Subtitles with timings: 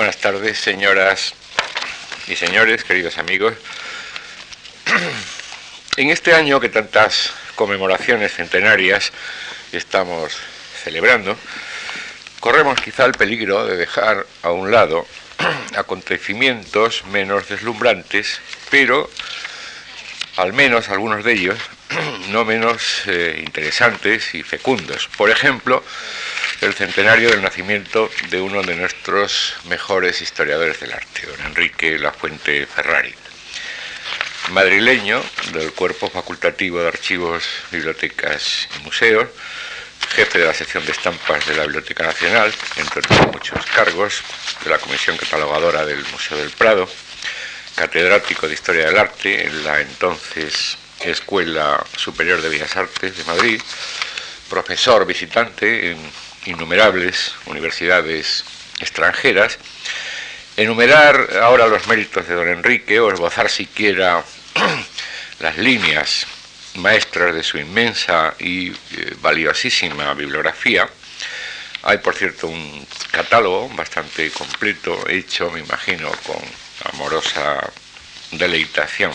[0.00, 1.34] Buenas tardes, señoras
[2.26, 3.52] y señores, queridos amigos.
[5.98, 9.12] En este año que tantas conmemoraciones centenarias
[9.72, 10.38] estamos
[10.82, 11.36] celebrando,
[12.40, 15.06] corremos quizá el peligro de dejar a un lado
[15.76, 18.40] acontecimientos menos deslumbrantes,
[18.70, 19.10] pero
[20.38, 21.58] al menos algunos de ellos
[22.30, 25.10] no menos eh, interesantes y fecundos.
[25.18, 25.84] Por ejemplo,
[26.60, 32.66] el centenario del nacimiento de uno de nuestros mejores historiadores del arte, don Enrique Lafuente
[32.66, 33.14] Ferrari.
[34.50, 39.28] Madrileño del Cuerpo Facultativo de Archivos, Bibliotecas y Museos,
[40.10, 44.22] jefe de la sección de estampas de la Biblioteca Nacional, entre otros muchos cargos,
[44.62, 46.86] de la Comisión Catalogadora del Museo del Prado,
[47.74, 53.62] catedrático de Historia del Arte en la entonces Escuela Superior de Bellas Artes de Madrid,
[54.50, 58.44] profesor visitante en innumerables universidades
[58.80, 59.58] extranjeras.
[60.56, 64.22] Enumerar ahora los méritos de don Enrique o esbozar siquiera
[65.40, 66.26] las líneas
[66.76, 68.74] maestras de su inmensa y eh,
[69.20, 70.88] valiosísima bibliografía.
[71.82, 76.40] Hay, por cierto, un catálogo bastante completo, hecho, me imagino, con
[76.92, 77.70] amorosa
[78.32, 79.12] deleitación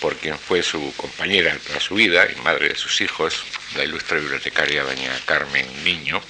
[0.00, 3.42] por quien fue su compañera toda su vida y madre de sus hijos,
[3.76, 6.20] la ilustre bibliotecaria doña Carmen Niño.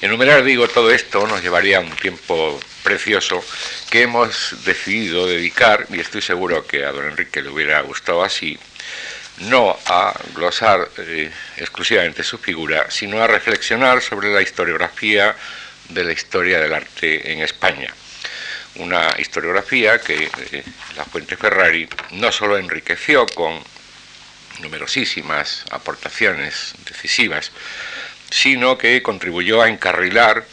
[0.00, 3.44] Enumerar, digo, todo esto nos llevaría un tiempo precioso
[3.90, 8.58] que hemos decidido dedicar, y estoy seguro que a don Enrique le hubiera gustado así,
[9.38, 15.34] no a glosar eh, exclusivamente su figura, sino a reflexionar sobre la historiografía
[15.88, 17.92] de la historia del arte en España
[18.78, 20.64] una historiografía que eh,
[20.96, 23.58] la Fuente Ferrari no solo enriqueció con
[24.60, 27.52] numerosísimas aportaciones decisivas,
[28.30, 30.44] sino que contribuyó a encarrilar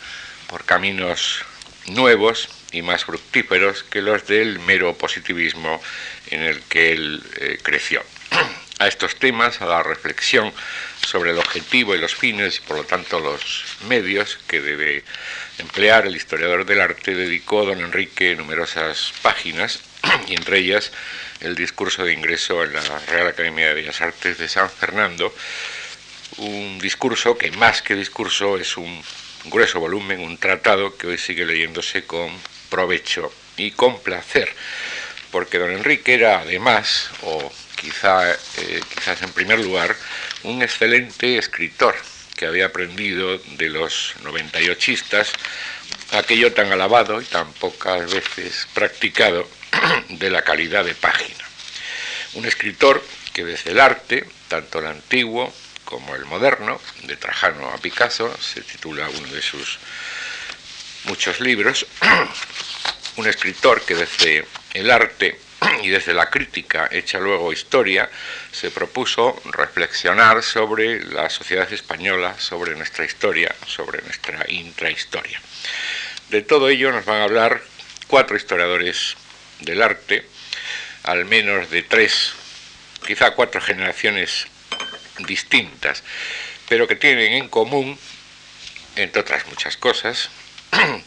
[0.47, 1.43] por caminos
[1.87, 5.81] nuevos y más fructíferos que los del mero positivismo
[6.27, 8.03] en el que él eh, creció.
[8.77, 10.51] A estos temas, a la reflexión
[11.01, 15.05] sobre el objetivo y los fines y por lo tanto los medios que debe
[15.59, 19.79] emplear el historiador del arte, dedicó don Enrique numerosas páginas
[20.27, 20.91] y entre ellas
[21.41, 25.33] el discurso de ingreso en la Real Academia de Bellas Artes de San Fernando,
[26.37, 29.01] un discurso que más que discurso es un
[29.45, 32.31] grueso volumen, un tratado que hoy sigue leyéndose con
[32.69, 34.49] provecho y con placer,
[35.31, 39.95] porque don Enrique era además, o quizá, eh, quizás en primer lugar,
[40.43, 41.95] un excelente escritor
[42.35, 45.29] que había aprendido de los 98istas
[46.11, 49.47] aquello tan alabado y tan pocas veces practicado
[50.09, 51.43] de la calidad de página.
[52.33, 53.03] Un escritor
[53.33, 55.53] que desde el arte, tanto el antiguo
[55.83, 59.79] como el moderno, de Trajano a Picasso, se titula uno de sus
[61.05, 61.85] muchos libros,
[63.17, 65.39] un escritor que desde el arte
[65.83, 68.09] y desde la crítica hecha luego historia,
[68.51, 75.39] se propuso reflexionar sobre la sociedad española, sobre nuestra historia, sobre nuestra intrahistoria.
[76.29, 77.61] De todo ello nos van a hablar
[78.07, 79.15] cuatro historiadores
[79.59, 80.25] del arte,
[81.03, 82.33] al menos de tres,
[83.05, 84.47] quizá cuatro generaciones
[85.19, 86.03] distintas,
[86.67, 87.97] pero que tienen en común,
[88.95, 90.29] entre otras muchas cosas,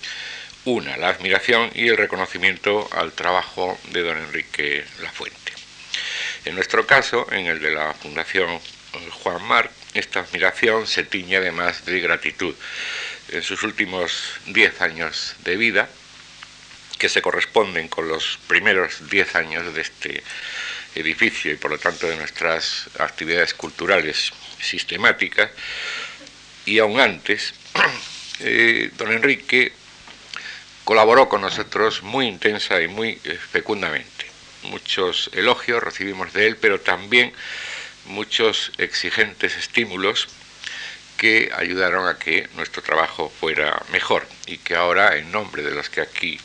[0.65, 5.53] una, la admiración y el reconocimiento al trabajo de don Enrique Lafuente.
[6.45, 8.61] En nuestro caso, en el de la Fundación
[9.23, 12.55] Juan Mar, esta admiración se tiñe además de gratitud.
[13.31, 15.89] En sus últimos diez años de vida,
[16.99, 20.23] que se corresponden con los primeros diez años de este
[20.95, 25.51] edificio y por lo tanto de nuestras actividades culturales sistemáticas,
[26.67, 27.55] y aún antes,
[28.41, 29.73] eh, don Enrique
[30.85, 34.27] colaboró con nosotros muy intensa y muy eh, fecundamente.
[34.65, 37.33] Muchos elogios recibimos de él, pero también
[38.07, 40.29] muchos exigentes estímulos
[41.17, 45.91] que ayudaron a que nuestro trabajo fuera mejor y que ahora, en nombre de los
[45.91, 46.41] que aquí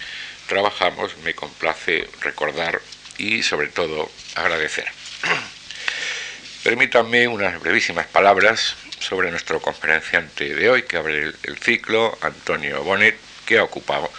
[0.54, 2.80] trabajamos, me complace recordar
[3.18, 4.86] y sobre todo agradecer.
[6.64, 13.18] Permítanme unas brevísimas palabras sobre nuestro conferenciante de hoy, que abre el, ciclo, Antonio Bonet,
[13.48, 14.12] que ha ocupado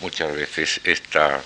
[0.00, 1.40] muchas veces esta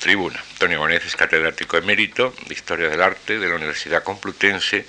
[0.00, 0.38] tribuna.
[0.52, 4.84] Antonio Bonez es catedrático emérito de Historia del Arte de la Universidad Complutense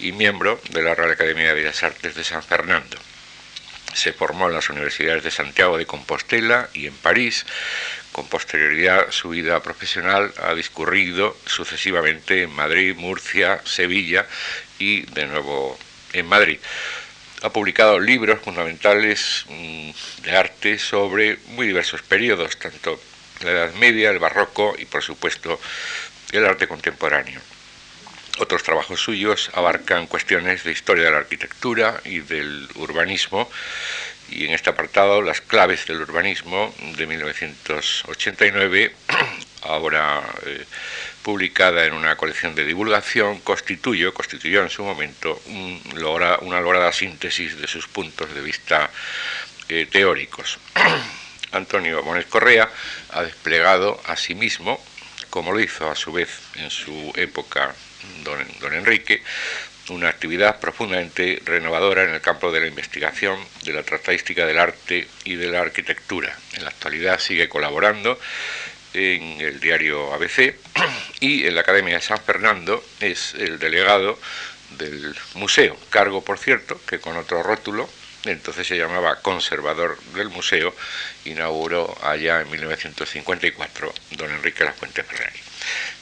[0.00, 2.98] y miembro de la Real Academia de Bellas Artes de San Fernando.
[3.94, 7.46] Se formó en las universidades de Santiago de Compostela y en París.
[8.12, 14.26] Con posterioridad su vida profesional ha discurrido sucesivamente en Madrid, Murcia, Sevilla
[14.78, 15.78] y de nuevo
[16.12, 16.58] en Madrid.
[17.42, 19.90] ha publicado libros fundamentales mm,
[20.22, 23.00] de arte sobre muy diversos periodos, tanto
[23.42, 25.58] la Edad Media, el Barroco y por supuesto
[26.32, 27.40] el arte contemporáneo.
[28.38, 33.50] Otros trabajos suyos abarcan cuestiones de historia de la arquitectura y del urbanismo,
[34.34, 38.94] y en este apartado las claves del urbanismo de 1989,
[39.62, 40.64] ahora eh,
[41.22, 47.66] publicada en una colección de divulgación, constituyó, constituyó en su momento una lograda síntesis de
[47.66, 48.90] sus puntos de vista
[49.68, 50.58] eh, teóricos.
[51.52, 52.68] Antonio Bonet Correa
[53.10, 54.82] ha desplegado asimismo,
[55.30, 57.74] como lo hizo a su vez en su época
[58.24, 59.22] don, don Enrique,
[59.92, 65.06] una actividad profundamente renovadora en el campo de la investigación, de la tratadística del arte
[65.24, 66.36] y de la arquitectura.
[66.54, 68.18] En la actualidad sigue colaborando
[68.94, 70.56] en el diario ABC
[71.20, 74.18] y en la Academia de San Fernando es el delegado
[74.78, 77.88] del museo, cargo por cierto que con otro rótulo,
[78.24, 80.74] entonces se llamaba conservador del museo,
[81.24, 85.40] inauguró allá en 1954 don Enrique La Fuente Ferrari.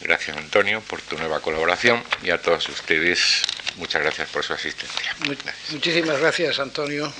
[0.00, 3.42] Gracias Antonio por tu nueva colaboración y a todos ustedes
[3.76, 5.16] muchas gracias por su asistencia.
[5.70, 7.12] Muchísimas gracias Antonio.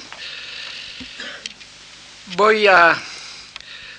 [2.37, 3.01] Voy a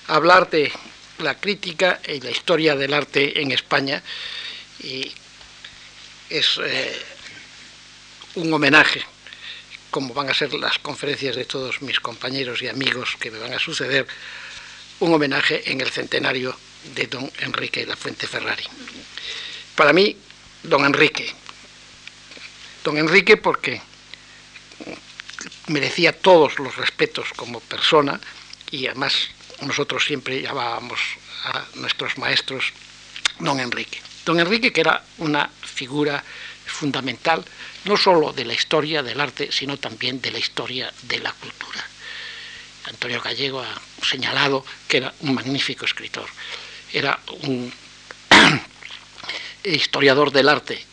[0.08, 0.72] hablar de
[1.20, 4.02] la crítica y la historia del arte en España
[4.80, 5.12] y
[6.30, 7.02] es eh,
[8.36, 9.04] un homenaje,
[9.90, 13.54] como van a ser las conferencias de todos mis compañeros y amigos que me van
[13.54, 14.08] a suceder,
[15.00, 16.58] un homenaje en el centenario
[16.96, 18.64] de don Enrique La Fuente Ferrari.
[19.76, 20.16] Para mí,
[20.64, 21.34] don Enrique.
[22.84, 23.82] Don Enrique porque
[25.68, 28.20] merecía todos los respetos como persona
[28.72, 29.30] y además
[29.62, 31.00] nosotros siempre llamábamos
[31.46, 32.74] a nuestros maestros
[33.40, 34.02] don Enrique.
[34.26, 36.24] Don Enrique que era una figura
[36.66, 37.44] fundamental
[37.86, 41.86] no solo de la historia del arte, sino también de la historia de la cultura.
[42.86, 46.28] Antonio Gallego ha señalado que era un magnífico escritor.
[46.92, 47.72] Era un
[49.64, 50.91] historiador del arte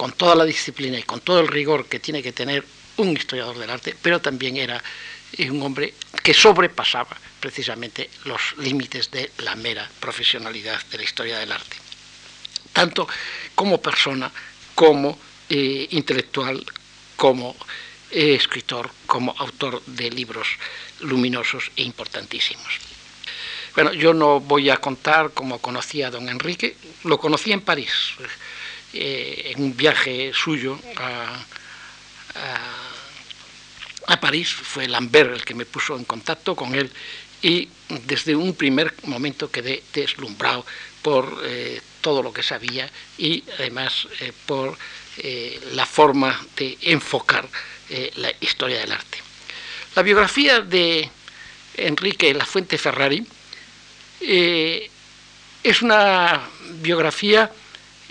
[0.00, 2.64] con toda la disciplina y con todo el rigor que tiene que tener
[2.96, 4.82] un historiador del arte, pero también era
[5.50, 5.92] un hombre
[6.22, 11.76] que sobrepasaba precisamente los límites de la mera profesionalidad de la historia del arte,
[12.72, 13.06] tanto
[13.54, 14.32] como persona,
[14.74, 15.18] como
[15.50, 16.64] eh, intelectual,
[17.14, 17.54] como
[18.10, 20.48] eh, escritor, como autor de libros
[21.00, 22.72] luminosos e importantísimos.
[23.74, 26.74] Bueno, yo no voy a contar cómo conocí a don Enrique,
[27.04, 27.92] lo conocí en París,
[28.92, 31.44] eh, en un viaje suyo a
[34.06, 36.90] a París, fue Lambert el que me puso en contacto con él
[37.42, 40.66] y desde un primer momento quedé deslumbrado
[41.02, 44.76] por eh, todo lo que sabía y además eh, por
[45.74, 47.46] la forma de enfocar
[48.14, 49.18] la historia del arte.
[49.94, 51.10] La biografía de
[51.76, 53.26] Enrique La Fuente Ferrari
[54.20, 56.40] es una
[56.80, 57.50] biografía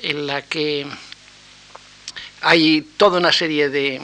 [0.04, 0.86] en la que
[2.42, 4.01] hay toda una serie de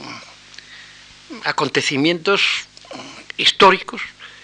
[1.44, 2.66] acontecimientos
[3.36, 4.02] históricos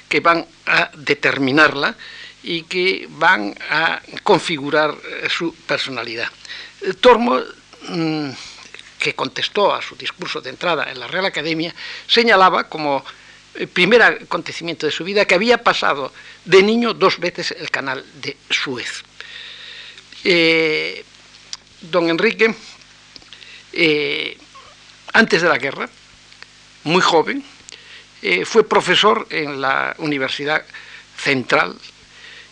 [0.08, 1.96] que van a determinarla
[2.42, 6.28] y que van a configurar eh, su personalidad.
[7.00, 7.40] Tormo,
[7.88, 8.30] mm,
[8.98, 11.74] que contestó a su discurso de entrada en la Real Academia,
[12.06, 13.04] señalaba como
[13.54, 16.12] eh, primer acontecimiento de su vida que había pasado
[16.44, 19.02] de niño dos veces el canal de Suez.
[20.24, 21.04] Eh,
[21.90, 22.54] don Enrique,
[25.12, 25.88] antes de la guerra,
[26.84, 27.44] muy joven,
[28.22, 30.64] eh, fue profesor en la Universidad
[31.16, 31.76] Central,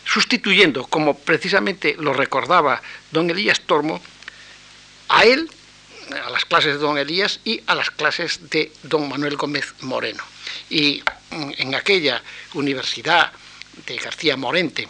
[0.05, 4.01] sustituyendo, como precisamente lo recordaba don Elías Tormo,
[5.09, 5.49] a él,
[6.25, 10.23] a las clases de don Elías y a las clases de don Manuel Gómez Moreno.
[10.69, 12.21] Y mm, en aquella
[12.53, 13.31] universidad
[13.85, 14.87] de García Morente,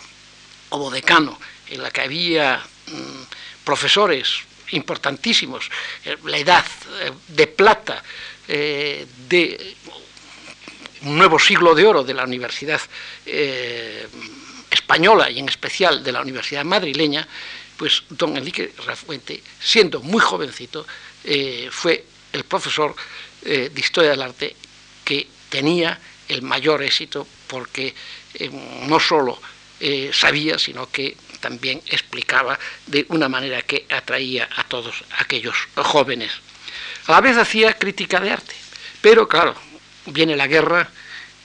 [0.70, 3.22] como decano, en la que había mm,
[3.64, 5.70] profesores importantísimos,
[6.06, 6.66] eh, la edad
[7.02, 8.04] eh, de plata
[8.48, 9.76] eh, de
[11.02, 12.80] un nuevo siglo de oro de la Universidad
[14.70, 17.28] Española y en especial de la Universidad madrileña,
[17.76, 20.86] pues don Enrique Rafuente, siendo muy jovencito,
[21.72, 22.96] fue el profesor
[23.42, 24.56] de Historia del Arte
[25.04, 27.96] que tenía el mayor éxito porque
[28.86, 29.42] no solo
[30.12, 32.58] sabía, sino que también explicaba
[32.88, 36.32] de una manera que atraía a todos aquellos jóvenes
[37.08, 38.54] a la vez hacía crítica de arte,
[39.02, 39.56] pero claro,
[40.06, 40.90] viene la guerra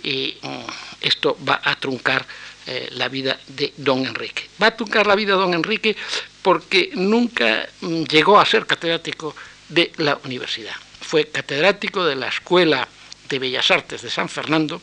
[0.03, 0.65] y mm,
[1.01, 2.27] esto va a truncar
[2.67, 4.49] eh, la vida de don Enrique.
[4.61, 5.97] Va a truncar la vida de don Enrique
[6.43, 9.35] porque nunca mm, llegó a ser catedrático
[9.69, 10.75] de la universidad.
[11.01, 12.87] Fue catedrático de la Escuela
[13.29, 14.83] de Bellas Artes de San Fernando,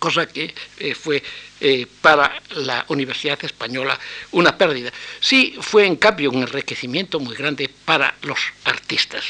[0.00, 1.22] cosa que eh, fue
[1.60, 3.96] eh, para la Universidad Española
[4.32, 4.90] una pérdida.
[5.20, 9.26] Sí fue en cambio un enriquecimiento muy grande para los artistas.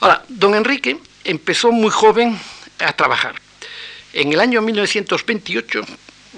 [0.00, 2.38] Ahora, don Enrique empezó muy joven
[2.80, 3.40] a trabajar.
[4.12, 5.86] En el año 1928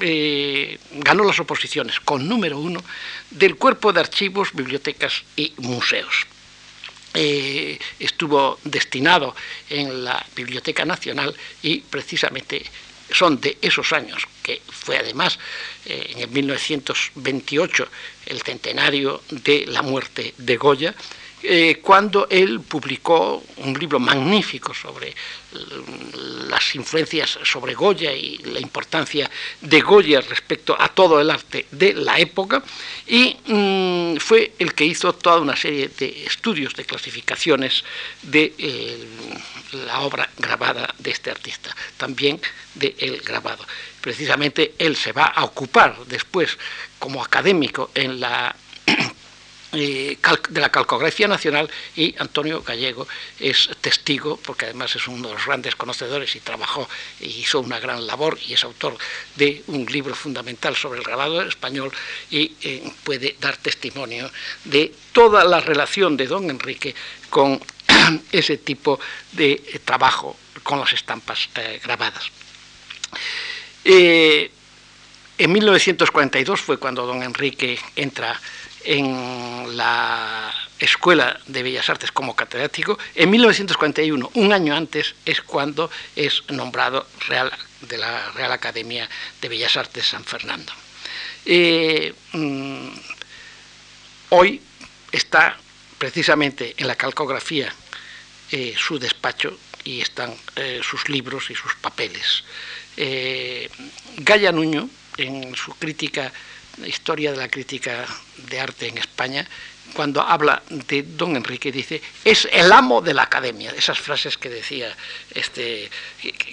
[0.00, 2.84] eh, ganó las oposiciones con número uno
[3.30, 6.26] del cuerpo de archivos, bibliotecas y museos.
[7.98, 9.34] Estuvo destinado
[9.68, 12.62] en la Biblioteca Nacional y precisamente
[13.10, 15.38] son de esos años, que fue además
[15.86, 17.88] eh, en el 1928
[18.26, 20.94] el centenario de la muerte de Goya,
[21.42, 25.14] eh, cuando él publicó un libro magnífico sobre
[26.48, 29.30] las influencias sobre Goya y la importancia
[29.60, 32.62] de Goya respecto a todo el arte de la época,
[33.06, 37.84] y mm, fue el que hizo toda una serie de estudios, de clasificaciones
[38.22, 38.98] de eh,
[39.86, 42.40] la obra grabada de este artista, también
[42.74, 43.64] de el grabado.
[44.00, 46.58] Precisamente él se va a ocupar después
[46.98, 48.54] como académico en la
[49.72, 53.06] de la Calcografía Nacional y Antonio Gallego
[53.38, 56.88] es testigo, porque además es uno de los grandes conocedores y trabajó
[57.20, 58.96] e hizo una gran labor y es autor
[59.36, 61.92] de un libro fundamental sobre el grabado español
[62.30, 64.30] y eh, puede dar testimonio
[64.64, 66.94] de toda la relación de don Enrique
[67.28, 67.60] con
[68.32, 68.98] ese tipo
[69.32, 71.48] de eh, trabajo con las estampas
[71.82, 72.30] grabadas.
[73.84, 78.40] en 1942 fue cuando don Enrique entra
[78.84, 82.98] en la Escuela de Bellas Artes como catedrático.
[83.14, 89.08] En 1941, un año antes, es cuando es nombrado Real, de la Real Academia
[89.40, 90.72] de Bellas Artes San Fernando.
[91.44, 92.88] Eh, mm,
[94.30, 94.60] hoy
[95.10, 95.56] está
[95.98, 97.72] precisamente en la calcografía
[98.50, 102.44] eh, su despacho y están eh, sus libros y sus papeles.
[104.16, 106.32] Gaya Nuño, en su crítica
[106.86, 108.06] historia de la crítica
[108.36, 109.46] de arte en España,
[109.94, 113.72] cuando habla de don Enrique, dice, es el amo de la academia.
[113.76, 114.94] Esas frases que decía,
[115.34, 115.90] este,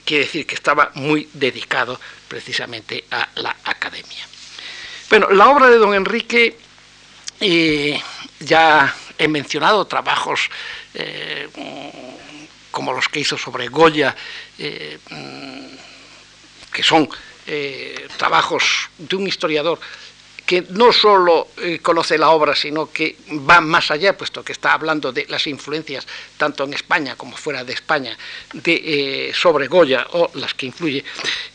[0.03, 4.27] quiere decir que estaba muy dedicado precisamente a la academia.
[5.09, 6.57] Bueno, la obra de don Enrique,
[7.39, 8.01] eh,
[8.39, 10.49] ya he mencionado trabajos
[10.93, 11.47] eh,
[12.71, 14.15] como los que hizo sobre Goya,
[14.57, 14.97] eh,
[16.71, 17.07] que son
[18.17, 19.79] trabajos de un historiador
[20.45, 23.15] que no solo eh, conoce la obra, sino que
[23.49, 26.05] va más allá, puesto que está hablando de las influencias,
[26.37, 28.15] tanto en España como fuera de España,
[28.53, 31.03] de, eh, sobre Goya o las que influye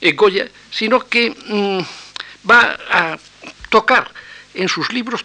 [0.00, 3.18] en Goya, sino que mm, va a
[3.68, 4.10] tocar
[4.54, 5.24] en sus libros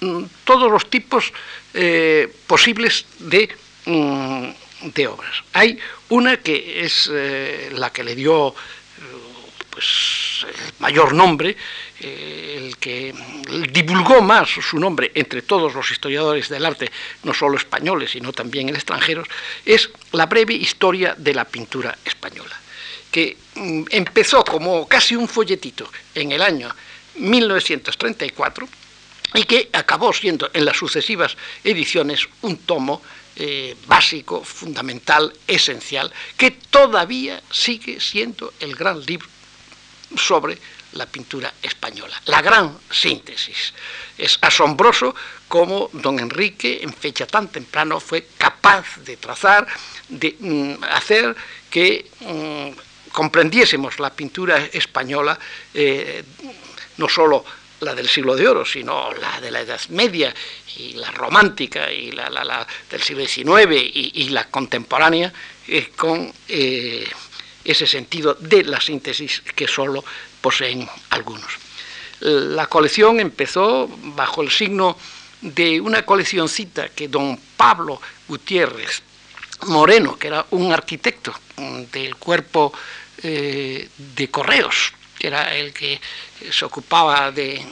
[0.00, 1.32] mm, todos los tipos
[1.74, 3.48] eh, posibles de,
[3.86, 4.48] mm,
[4.94, 5.42] de, obras.
[5.54, 5.76] Hay
[6.08, 7.10] una que es
[7.72, 8.54] la que le dio
[9.72, 11.56] pues, el mayor nombre,
[11.98, 13.14] eh, el que
[13.70, 18.68] divulgó más su nombre entre todos los historiadores del arte, no solo españoles, sino también
[18.68, 19.26] extranjeros,
[19.64, 22.54] es la breve historia de la pintura española,
[23.10, 26.68] que mm, empezó como casi un folletito en el año
[27.14, 28.68] 1934
[29.34, 33.00] y que acabó siendo en las sucesivas ediciones un tomo
[33.36, 39.26] eh, básico, fundamental, esencial, que todavía sigue siendo el gran libro
[40.16, 40.58] sobre
[40.92, 42.20] la pintura española.
[42.26, 43.72] La gran síntesis.
[44.18, 45.14] Es asombroso
[45.48, 49.66] cómo don Enrique, en fecha tan temprano, fue capaz de trazar,
[50.08, 51.34] de mm, hacer
[51.70, 55.38] que mm, comprendiésemos la pintura española,
[55.74, 56.24] eh,
[56.98, 57.44] no solo
[57.80, 60.32] la del siglo de oro, sino la de la Edad Media
[60.76, 65.32] y la romántica y la, del siglo XIX y, la contemporánea,
[65.66, 67.08] eh, con eh,
[67.64, 70.04] ese sentido de la síntesis que solo
[70.40, 71.58] poseen algunos.
[72.20, 74.96] La colección empezó bajo el signo
[75.40, 79.02] de una coleccioncita que don Pablo Gutiérrez
[79.66, 81.34] Moreno, que era un arquitecto
[81.92, 82.72] del cuerpo
[83.22, 86.00] eh, de correos, que era el que
[86.50, 87.64] se ocupaba de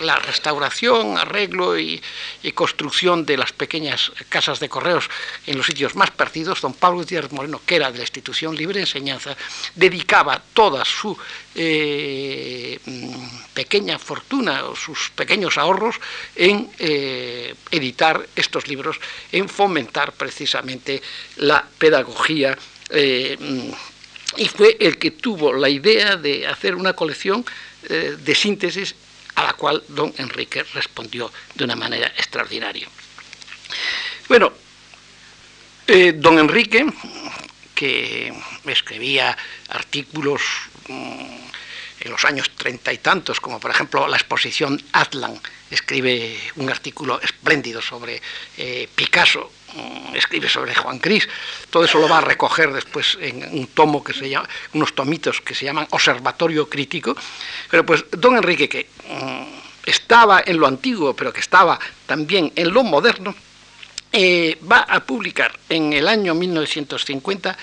[0.00, 2.00] la restauración, arreglo y,
[2.54, 5.08] construcción de las pequeñas casas de correos
[5.46, 8.80] en los sitios más perdidos, don Pablo Gutiérrez Moreno, que era de la institución Libre
[8.80, 9.36] Enseñanza,
[9.74, 11.16] dedicaba toda su
[11.54, 12.80] eh,
[13.54, 15.96] pequeña fortuna o sus pequeños ahorros
[16.34, 18.98] en eh, editar estos libros,
[19.30, 21.02] en fomentar precisamente
[21.36, 22.56] la pedagogía.
[22.90, 23.36] Eh,
[24.36, 27.44] y fue el que tuvo la idea de hacer una colección
[27.88, 28.94] de síntesis
[29.38, 32.88] a la cual don Enrique respondió de una manera extraordinaria.
[34.28, 34.52] Bueno,
[35.86, 36.84] eh, don Enrique,
[37.72, 38.34] que
[38.66, 39.36] escribía
[39.68, 40.42] artículos
[40.88, 41.38] mm,
[42.00, 45.40] en los años treinta y tantos, como por ejemplo la exposición Atlan,
[45.70, 48.20] escribe un artículo espléndido sobre
[48.56, 49.52] eh, Picasso,
[50.14, 51.28] escribe sobre Juan Cris,
[51.70, 55.40] todo eso lo va a recoger después en un tomo que se llama, unos tomitos
[55.40, 57.16] que se llaman Observatorio Crítico,
[57.70, 62.72] pero pues don Enrique que mm, estaba en lo antiguo, pero que estaba también en
[62.72, 63.34] lo moderno,
[64.12, 67.56] eh, va a publicar en el año 1950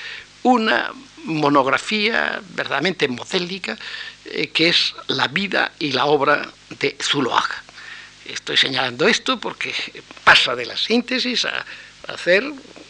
[0.44, 0.92] una
[1.24, 3.78] monografía verdaderamente modélica
[4.26, 7.64] eh, que es la vida y la obra de Zuloaga.
[8.26, 9.74] Estoy señalando esto porque
[10.24, 11.66] pasa de la síntesis a,
[12.08, 12.44] hacer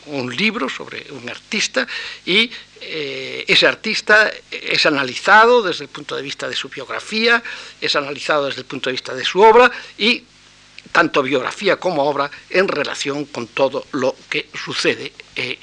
[0.08, 1.88] un libro sobre un artista
[2.26, 7.42] y eh, ese artista es analizado desde el punto de vista de su biografía,
[7.82, 10.24] es analizado desde el punto de vista de su obra y
[10.92, 15.12] tanto biografía como obra en relación con todo lo que sucede.
[15.36, 15.58] Eh,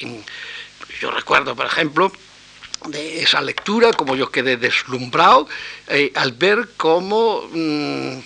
[1.00, 2.12] yo recuerdo, por ejemplo,
[2.86, 5.48] de esa lectura, como yo quedé deslumbrado
[5.88, 8.18] eh, al ver cómo mm,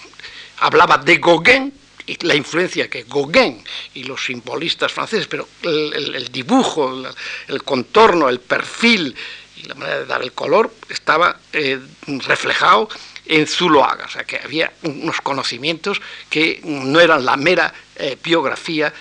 [0.58, 1.72] hablaba de Gauguin
[2.06, 3.62] y la influencia que Gauguin
[3.94, 7.04] y los simbolistas franceses, pero el, dibujo,
[7.48, 9.14] el, contorno, el perfil
[9.56, 12.88] y la manera de dar el color estaba eh, reflejado
[13.24, 18.92] en Zuloaga, o sea que había unos conocimientos que no eran la mera eh, biografía,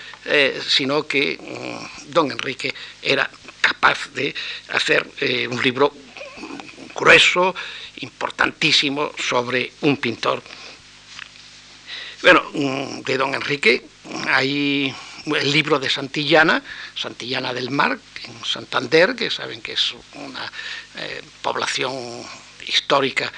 [0.66, 3.30] sino que mm, don Enrique era
[3.66, 4.34] capaz de
[4.68, 5.92] hacer eh, un libro
[6.94, 7.54] grueso,
[8.00, 10.42] importantísimo, sobre un pintor.
[12.22, 13.84] Bueno, mm, de don Enrique
[14.28, 14.94] hay
[15.26, 16.62] el libro de Santillana,
[16.94, 20.50] Santillana del Mar, en Santander, que saben que es una
[20.96, 21.92] eh, población
[22.66, 23.30] histórica,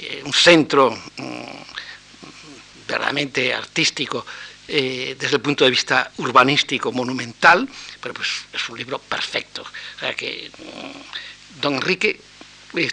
[0.00, 4.26] eh, un centro mm, verdaderamente artístico
[4.66, 7.68] eh, desde el punto de vista urbanístico monumental,
[8.00, 9.62] pero pues es un libro perfecto.
[9.62, 12.20] O sea que mm, don Enrique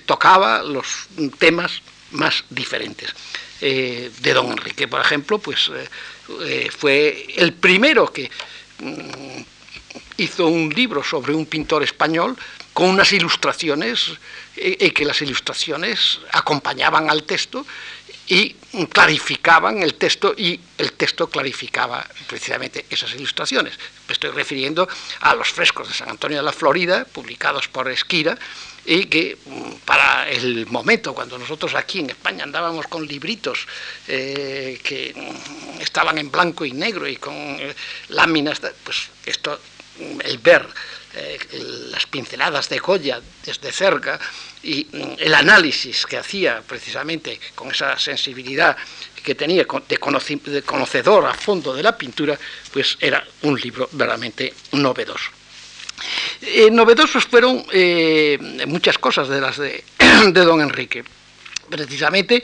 [0.06, 1.08] tocaba los
[1.40, 3.14] temas más diferentes.
[3.60, 5.72] Eh, de don Enrique, por ejemplo, pues
[6.78, 8.32] fue el primero que
[8.80, 9.42] mm,
[10.18, 12.36] hizo un libro sobre un pintor español
[12.74, 14.14] con unas ilustraciones
[14.56, 17.66] y que las ilustraciones acompañaban al texto
[18.28, 18.56] y
[18.94, 23.78] clarificaban el texto y el texto clarificaba precisamente esas ilustraciones.
[24.08, 24.88] Me estoy refiriendo
[25.20, 28.38] a los frescos de San Antonio de la Florida, publicados por Esquira,
[28.86, 33.68] y que mm, para el momento, cuando nosotros aquí en España andábamos con libritos
[34.08, 37.76] eh, que mm, estaban en blanco y negro y con eh,
[38.10, 39.60] láminas, pues esto,
[40.00, 40.68] mm, el ver
[41.14, 41.38] eh,
[41.92, 44.18] las pinceladas de Goya desde cerca
[44.64, 48.78] y el análisis que hacía precisamente con esa sensibilidad
[49.22, 52.40] que tenía de, conocedor a fondo de la pintura,
[52.72, 55.41] pues era un libro verdaderamente novedoso.
[56.42, 58.38] Eh, novedosos fueron eh,
[58.68, 59.84] muchas cosas de las de,
[60.34, 61.04] don Enrique
[61.70, 62.44] precisamente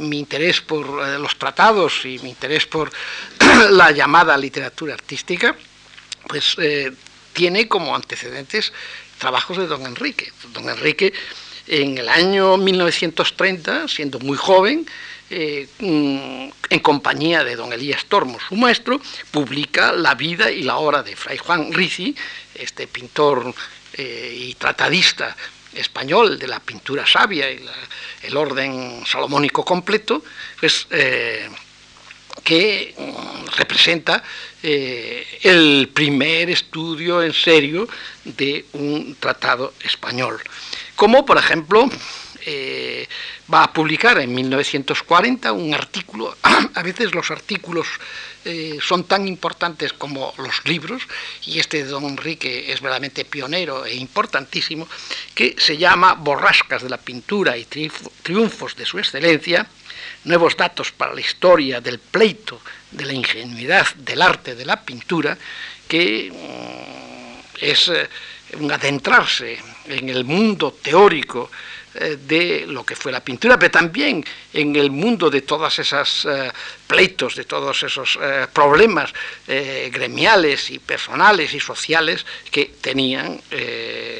[0.00, 0.88] mi interés por
[1.20, 2.90] los tratados y mi interés por
[3.70, 5.54] la llamada literatura artística,
[6.26, 6.56] pues
[7.34, 8.72] tiene como antecedentes
[9.18, 10.32] trabajos de don Enrique.
[10.54, 11.12] Don Enrique
[11.66, 14.86] en el año 1930, siendo muy joven,
[15.28, 19.00] eh, mm, en compañía de don Elías Tormo, su maestro,
[19.32, 22.14] publica la vida y la obra de Fray Juan Rizzi,
[22.54, 23.52] este pintor
[23.94, 25.36] eh, y tratadista
[25.74, 27.60] español de la pintura sabia y
[28.22, 30.22] el orden salomónico completo,
[30.60, 31.48] pues eh,
[32.44, 34.22] que mm, representa
[34.62, 37.88] el primer estudio en serio
[38.24, 40.40] de un tratado español.
[40.96, 41.88] Como, por ejemplo,
[43.52, 46.36] va a publicar en 1940 un artículo,
[46.74, 47.86] a veces los artículos
[48.44, 51.02] eh, son tan importantes como los libros,
[51.44, 54.88] y este de don Enrique es verdaderamente pionero e importantísimo,
[55.34, 57.64] que se llama Borrascas de la pintura y
[58.22, 59.66] triunfos de su excelencia,
[60.24, 65.36] nuevos datos para la historia del pleito, de la ingenuidad del arte de la pintura,
[65.88, 68.08] que mm, es eh,
[68.58, 71.50] un adentrarse en el mundo teórico
[71.98, 76.24] eh, de lo que fue la pintura, pero también en el mundo de todas esas
[76.24, 76.50] eh,
[76.86, 78.18] pleitos, de todos esos
[78.52, 79.12] problemas
[79.46, 83.40] gremiales y personales y sociales que tenían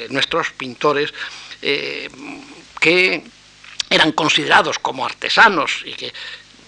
[0.09, 1.13] nuestros pintores
[1.61, 3.23] que
[3.89, 6.07] eran considerados como artesanos y que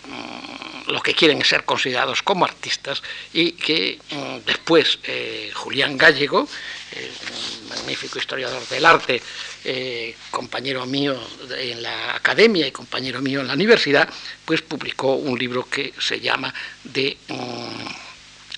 [0.06, 3.02] mm, lo que quieren ser considerados como artistas
[3.34, 9.22] y que mm, después eh, Julián Gallego, un magnífico historiador del arte,
[9.66, 11.20] eh, compañero mío
[11.58, 14.10] en la academia y compañero mío en la universidad,
[14.46, 17.88] pues publicó un libro que se llama de mm,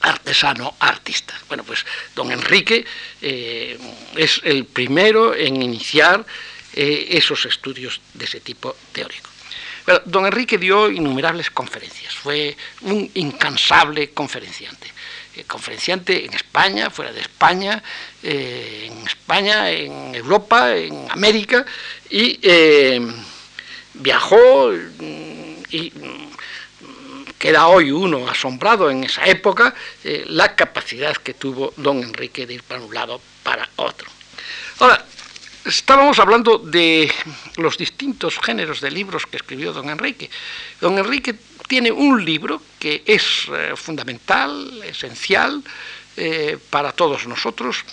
[0.01, 1.33] artesano artista.
[1.47, 2.85] Bueno, pues don Enrique
[3.21, 3.79] eh,
[4.15, 6.23] es el primero en iniciar
[6.73, 9.30] eh, esos estudios de ese tipo teórico.
[10.05, 14.91] Don Enrique dio innumerables conferencias, fue un incansable conferenciante.
[15.35, 17.81] Eh, conferenciante en España, fuera de España,
[18.21, 21.65] en España, en Europa, en América,
[22.09, 22.39] y
[23.93, 24.73] viajó
[25.69, 25.91] y
[27.41, 29.73] queda hoy uno asombrado en esa época
[30.03, 34.07] eh, la capacidad que tuvo don Enrique de ir para un lado para otro.
[34.77, 35.03] Ahora,
[35.65, 37.11] estábamos hablando de
[37.57, 40.29] los distintos géneros de libros que escribió don Enrique.
[40.79, 41.35] Don Enrique
[41.67, 45.63] tiene un libro que es eh, fundamental, esencial
[46.17, 47.83] eh, para todos nosotros,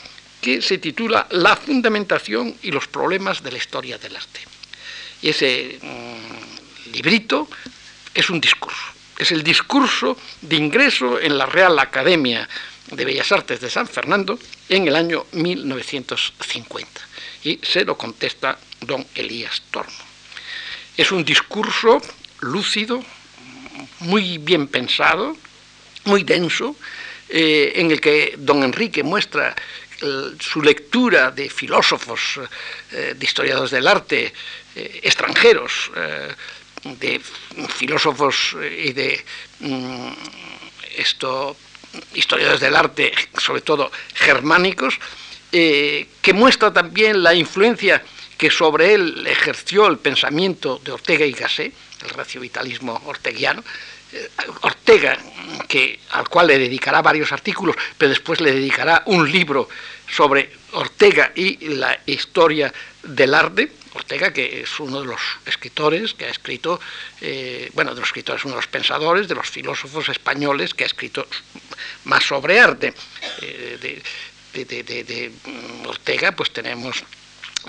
[0.40, 4.40] que se titula La fundamentación y los problemas de la historia del arte.
[5.22, 7.48] Y ese mm, librito
[8.14, 12.48] es un discurso es el discurso de ingreso en la Real Academia
[12.90, 17.07] de Bellas Artes de San Fernando en el año 1950.
[17.44, 19.92] Y se lo contesta don Elías Tormo.
[20.96, 22.00] Es un discurso
[22.40, 23.04] lúcido,
[24.00, 25.36] muy bien pensado,
[26.04, 26.76] muy denso,
[27.28, 29.54] eh, en el que don Enrique muestra
[30.00, 32.40] eh, su lectura de filósofos,
[32.92, 34.32] eh, de historiadores del arte
[34.74, 35.90] extranjeros,
[36.84, 37.20] de
[37.68, 39.24] filósofos y de
[39.58, 40.12] mm,
[42.14, 45.00] historiadores del arte, sobre todo germánicos,
[45.52, 48.02] eh, que muestra también la influencia
[48.36, 51.72] que sobre él ejerció el pensamiento de Ortega y Gasset,
[52.04, 53.64] el raciovitalismo orteguiano,
[54.12, 54.30] eh,
[54.62, 55.18] Ortega,
[55.66, 59.68] que, al cual le dedicará varios artículos, pero después le dedicará un libro
[60.08, 66.26] sobre Ortega y la historia del arte, Ortega, que es uno de los escritores que
[66.26, 66.80] ha escrito,
[67.20, 70.86] eh, bueno, de los escritores, uno de los pensadores, de los filósofos españoles que ha
[70.86, 71.26] escrito
[72.04, 72.94] más sobre arte.
[74.64, 77.04] Mm, Ortega, pues tenemos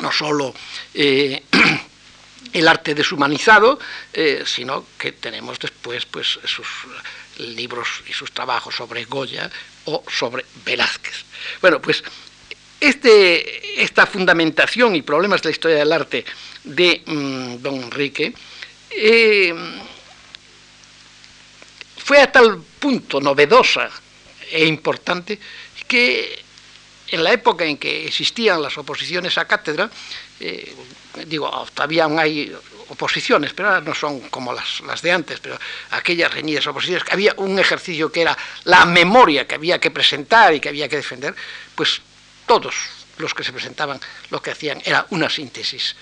[0.01, 0.53] no solo
[0.93, 1.43] eh,
[2.53, 3.79] el arte deshumanizado,
[4.45, 6.67] sino que tenemos después pues, sus
[7.37, 9.49] libros y sus trabajos sobre Goya
[9.85, 11.25] o sobre Velázquez.
[11.61, 12.03] Bueno, pues
[12.79, 16.25] este, esta fundamentación y problemas de la historia del arte
[16.63, 18.33] de mm, don Enrique
[18.89, 19.53] eh,
[21.97, 23.89] fue a tal punto novedosa
[24.51, 25.37] e importante
[25.87, 26.39] que
[27.11, 29.89] en la época en que existían las oposiciones a cátedra,
[30.39, 30.75] eh,
[31.25, 32.55] digo, todavía hay
[32.89, 35.57] oposiciones, pero no son como las, de antes, pero
[35.91, 40.59] aquellas reñidas oposiciones, había un ejercicio que era la memoria que había que presentar y
[40.59, 41.35] que había que defender,
[41.75, 42.01] pues
[42.45, 42.75] todos
[43.17, 45.95] los que se presentaban lo que hacían era una síntesis,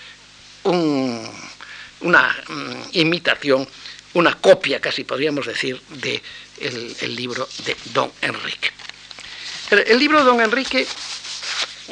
[0.64, 3.68] una mm, imitación,
[4.14, 6.22] una copia, casi podríamos decir, del
[6.60, 8.72] de el libro de Don Enrique.
[9.70, 10.88] El, libro de Don Enrique,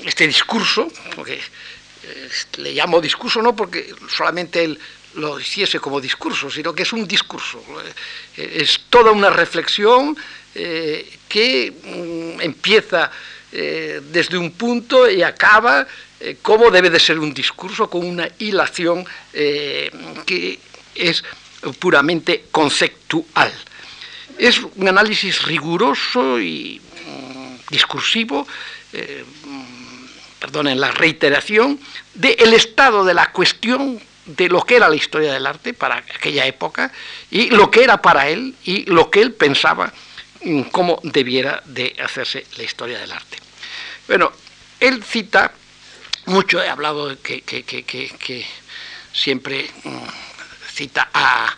[0.05, 4.79] este discurso, porque eh, le llamo discurso no porque solamente él
[5.15, 7.61] lo hiciese como discurso, sino que es un discurso,
[8.37, 10.15] eh, es toda una reflexión
[10.53, 13.11] eh, que mm, empieza
[13.51, 15.87] desde un punto y acaba
[16.41, 20.59] cómo debe de ser un discurso con una hilación que
[20.93, 21.23] es
[21.79, 23.53] puramente conceptual.
[24.37, 26.81] Es un análisis riguroso y
[27.69, 28.47] discursivo,
[28.93, 30.05] mm,
[30.39, 31.79] perdonen la reiteración,
[32.13, 36.45] del estado de la cuestión de lo que era la historia del arte para aquella
[36.45, 36.91] época
[37.29, 39.93] y lo que era para él y lo que él pensaba
[40.71, 43.37] cómo debiera de hacerse la historia del arte.
[44.07, 44.31] Bueno,
[44.79, 45.51] él cita
[46.25, 48.45] mucho, he hablado de que,
[49.13, 49.97] siempre mm,
[50.71, 51.55] cita a,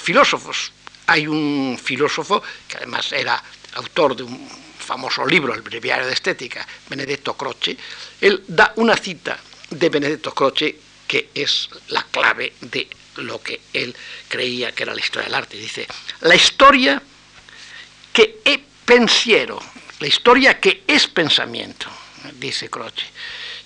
[0.00, 0.72] filósofos.
[1.06, 3.42] Hay un filósofo que además era
[3.74, 4.59] autor de un
[4.90, 7.76] famoso libro, el Breviario de Estética, Benedetto Croce,
[8.20, 9.38] él da una cita
[9.70, 10.76] de Benedetto Croce
[11.06, 13.94] que es la clave de lo que él
[14.26, 15.56] creía que era la historia del arte.
[15.56, 15.86] Dice,
[16.22, 17.00] la historia
[18.12, 19.60] que es pensiero,
[20.00, 21.86] la historia que es pensamiento,
[22.34, 23.06] dice Croce.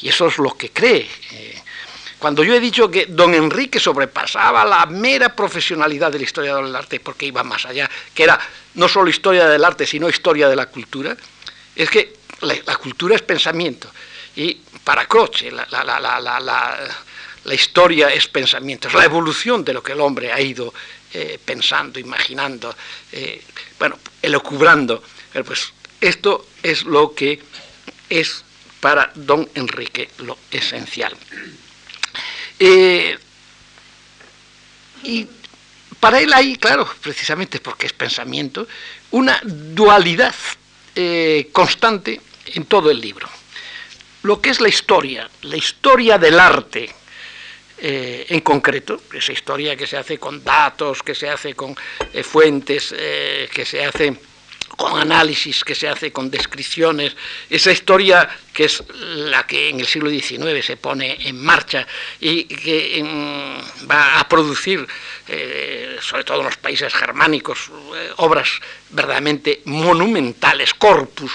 [0.01, 1.09] Y eso es lo que cree.
[1.31, 1.63] Eh,
[2.25, 6.75] cuando yo he dicho que don Enrique sobrepasaba la mera profesionalidad de la historia del
[6.75, 8.41] arte, porque iba más allá, que era
[8.77, 11.15] no solo historia del arte, sino historia de la cultura,
[11.77, 13.91] es que la, cultura es pensamiento.
[14.37, 16.95] Y para Croce, la,
[17.53, 20.73] historia es pensamiento, es la evolución de lo que el hombre ha ido
[21.13, 22.75] eh, pensando, imaginando,
[23.13, 23.45] eh,
[23.79, 25.03] bueno, elocubrando.
[25.45, 27.39] Pues esto es lo que
[28.09, 28.45] es
[28.81, 31.15] para don Enrique lo esencial.
[32.59, 33.19] Eh,
[35.03, 35.27] y
[36.01, 38.67] para él hay, claro, precisamente porque es pensamiento,
[39.11, 40.35] una dualidad
[40.95, 43.29] eh, constante en todo el libro.
[44.23, 46.91] Lo que es la historia, la historia del arte,
[47.79, 51.77] eh, en concreto, esa historia que se hace con datos, que se hace con
[52.23, 54.19] fuentes, que se hace
[54.77, 57.17] con análisis, que se hace con descripciones,
[57.49, 61.87] esa historia que es la que en el siglo XIX se pone en marcha
[62.21, 64.87] y que mm, va a producir,
[65.29, 68.49] eh, sobre todo en los países germánicos, eh, obras
[68.91, 71.33] verdaderamente monumentales, corpus.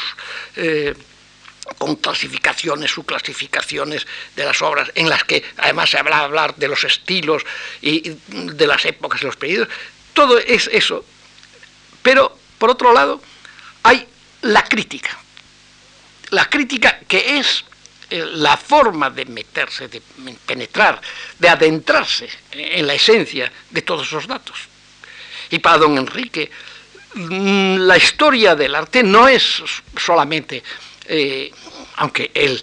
[0.56, 0.94] Eh,
[1.78, 6.84] con clasificaciones, subclasificaciones de las obras, en las que además se habla hablar de los
[6.84, 7.44] estilos
[7.80, 9.70] y de las épocas y los periodos.
[10.14, 11.06] Todo es eso.
[12.02, 13.22] Pero, por otro lado,
[13.84, 14.06] hay
[14.42, 15.18] la crítica.
[16.30, 17.66] La crítica que es
[18.10, 20.02] eh, la forma de meterse, de
[20.46, 21.02] penetrar,
[21.40, 24.58] de adentrarse en la esencia de todos esos datos.
[25.50, 26.52] Y para don Enrique,
[27.16, 29.64] mm, la historia del arte no es
[29.98, 30.62] solamente,
[31.06, 31.52] eh,
[31.96, 32.62] aunque él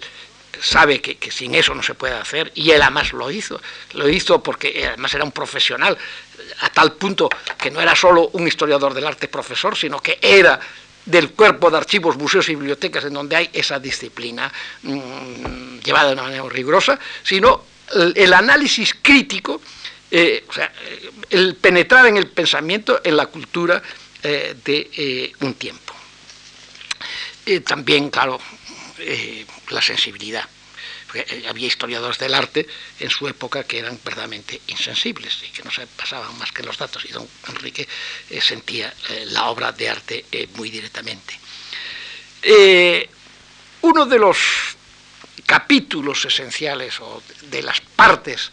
[0.61, 3.61] sabe que, que, sin eso no se puede hacer, y él además lo hizo,
[3.93, 5.97] lo hizo porque además era un profesional,
[6.61, 10.59] a tal punto que no era solo un historiador del arte profesor, sino que era
[11.05, 14.51] del cuerpo de archivos, museos y bibliotecas en donde hay esa disciplina
[14.83, 17.63] mm, llevada de una manera rigurosa, sino
[18.15, 19.61] el, análisis crítico,
[20.11, 20.71] eh, o sea,
[21.29, 23.81] el penetrar en el pensamiento, en la cultura
[24.23, 25.93] eh, de eh, un tiempo.
[27.65, 28.39] también, claro,
[29.69, 30.43] la sensibilidad.
[31.19, 32.67] Eh, había historiadores del arte
[32.99, 36.77] en su época que eran verdaderamente insensibles y que no se pasaban más que los
[36.77, 37.87] datos, y don Enrique
[38.29, 40.25] eh, sentía eh, la obra de arte
[40.55, 41.39] muy directamente.
[43.81, 44.37] uno de los
[45.45, 48.51] capítulos esenciales o de las partes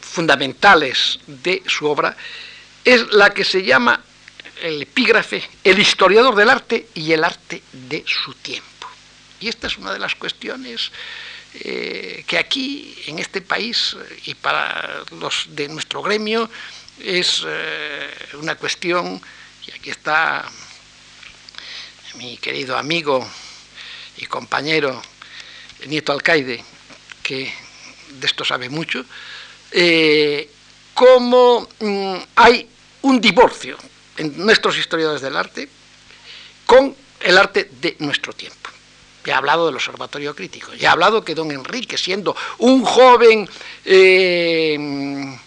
[0.00, 2.16] fundamentales de su obra
[2.84, 4.00] es la que se llama
[4.62, 8.77] el epígrafe El historiador del arte y el arte de su tiempo.
[9.40, 10.90] Y esta es una de las cuestiones
[11.54, 16.50] eh, que aquí, en este país, y para los de nuestro gremio,
[17.00, 19.20] es eh, una cuestión,
[19.66, 20.44] y aquí está
[22.16, 23.26] mi querido amigo
[24.16, 25.00] y compañero
[25.86, 26.64] Nieto Alcaide,
[27.22, 27.52] que
[28.08, 29.04] de esto sabe mucho,
[29.70, 30.50] eh,
[30.94, 32.68] cómo mm, hay
[33.02, 33.76] un divorcio
[34.16, 35.68] en nuestros historiadores del arte
[36.66, 38.70] con el arte de nuestro tiempo.
[39.28, 43.46] Ya he hablado del observatorio crítico, ya he hablado que don Enrique, siendo un joven,
[43.84, 45.38] eh,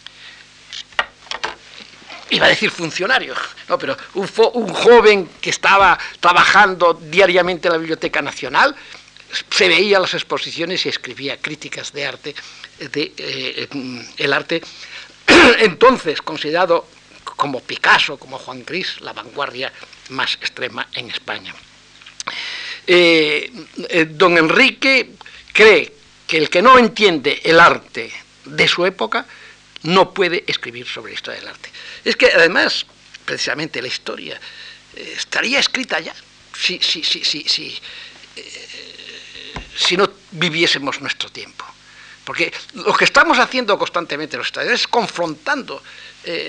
[2.30, 3.34] iba a decir funcionario,
[3.68, 4.28] no, pero un,
[4.72, 8.76] joven que estaba trabajando diariamente en la Biblioteca Nacional,
[9.50, 12.36] se veía las exposiciones y escribía críticas de arte,
[12.78, 13.68] de eh,
[14.18, 14.62] el arte
[15.58, 16.86] entonces considerado
[17.24, 19.74] como Picasso, como Juan Gris, la vanguardia
[20.10, 21.56] más extrema en España.
[22.88, 23.52] Eh,
[23.90, 25.12] eh, don Enrique
[25.54, 25.94] cree
[26.28, 28.12] que el que no entiende el arte
[28.46, 29.26] de su época
[29.84, 31.70] no puede escribir sobre la historia del arte.
[32.04, 32.86] Es que además,
[33.26, 34.40] precisamente la historia
[34.96, 36.14] eh, estaría escrita ya
[36.58, 37.80] si, si, si, si,
[39.76, 41.66] si no viviésemos nuestro tiempo.
[42.24, 45.82] Porque lo que estamos haciendo constantemente los historiadores es confrontando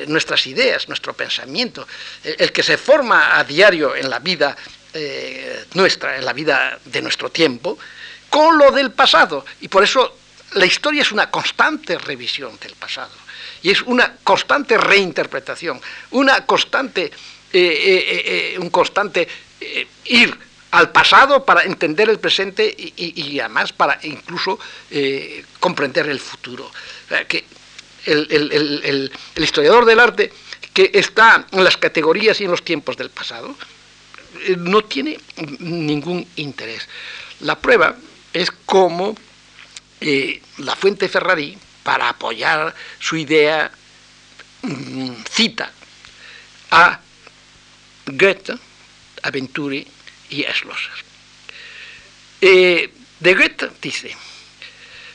[0.06, 1.86] nuestras ideas, nuestro pensamiento,
[2.22, 4.56] el que se forma a diario en la vida
[4.94, 7.78] eh, nuestra, en la vida de nuestro tiempo,
[8.28, 9.46] con lo del pasado.
[9.62, 10.18] Y por eso
[10.52, 13.14] la historia es una constante revisión del pasado.
[13.62, 15.80] Y es una constante reinterpretación,
[16.10, 17.10] una constante,
[17.54, 19.26] eh, eh, un constante
[20.04, 20.38] ir
[20.72, 24.58] al pasado para entender el presente y, además para incluso
[25.58, 26.70] comprender el futuro.
[28.06, 30.32] El historiador del arte
[30.72, 33.54] que está en las categorías y en los tiempos del pasado,
[34.46, 35.18] eh, no tiene
[35.58, 36.88] ningún interés.
[37.40, 37.96] La prueba
[38.32, 39.14] es cómo
[40.00, 43.70] eh, la fuente Ferrari, para apoyar su idea,
[44.62, 45.72] mm, cita
[46.70, 47.00] a
[48.06, 48.54] Goethe,
[49.22, 49.86] a Venturi
[50.30, 50.92] y a Schlosser.
[52.40, 54.16] Eh, de Goethe dice,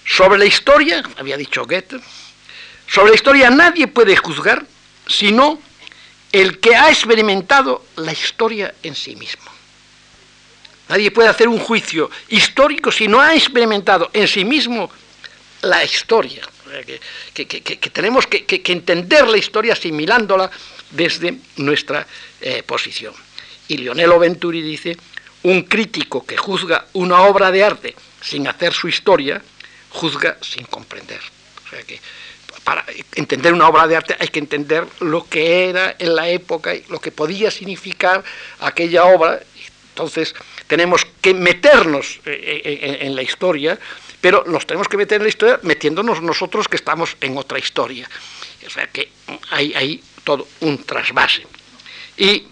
[0.06, 2.00] sobre la historia, había dicho Goethe,
[2.88, 4.65] sobre la historia nadie puede juzgar
[5.08, 5.60] sino
[6.32, 9.50] el que ha experimentado la historia en sí mismo.
[10.89, 14.89] Nadie puede hacer un juicio histórico si no ha experimentado en sí mismo
[15.62, 16.47] la historia.
[17.34, 20.50] Que, tenemos que, entender la historia asimilándola
[20.91, 22.06] desde nuestra
[22.41, 23.13] eh, posición.
[23.67, 24.97] Y Lionel Venturi dice,
[25.43, 29.41] un crítico que juzga una obra de arte sin hacer su historia,
[29.89, 31.19] juzga sin comprender.
[31.65, 32.00] O sea que
[32.68, 32.84] para
[33.16, 36.84] entender una obra de arte hay que entender lo que era en la época y
[36.90, 38.22] lo que podía significar
[38.60, 39.40] aquella obra.
[39.92, 40.36] Entonces
[40.68, 43.80] tenemos que meternos eh, eh, en, la historia,
[44.20, 48.10] pero nos tenemos que meter en la historia metiéndonos nosotros que estamos en otra historia.
[48.66, 49.12] O sea que
[49.52, 51.48] hay, hay todo un trasvase.
[52.18, 52.48] Y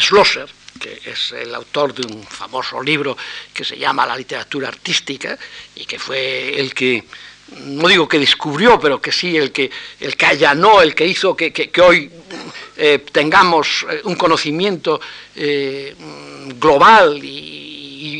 [0.00, 0.48] Schlosser,
[0.80, 3.18] que es el autor de un famoso libro
[3.52, 5.38] que se llama La literatura artística
[5.74, 7.04] y que fue el que
[7.48, 11.36] no digo que descubrió, pero que sí el que, el que allanó, el que hizo
[11.36, 12.10] que, hoy
[12.76, 15.00] eh, tengamos eh, un conocimiento
[15.34, 15.94] eh,
[16.58, 17.64] global y,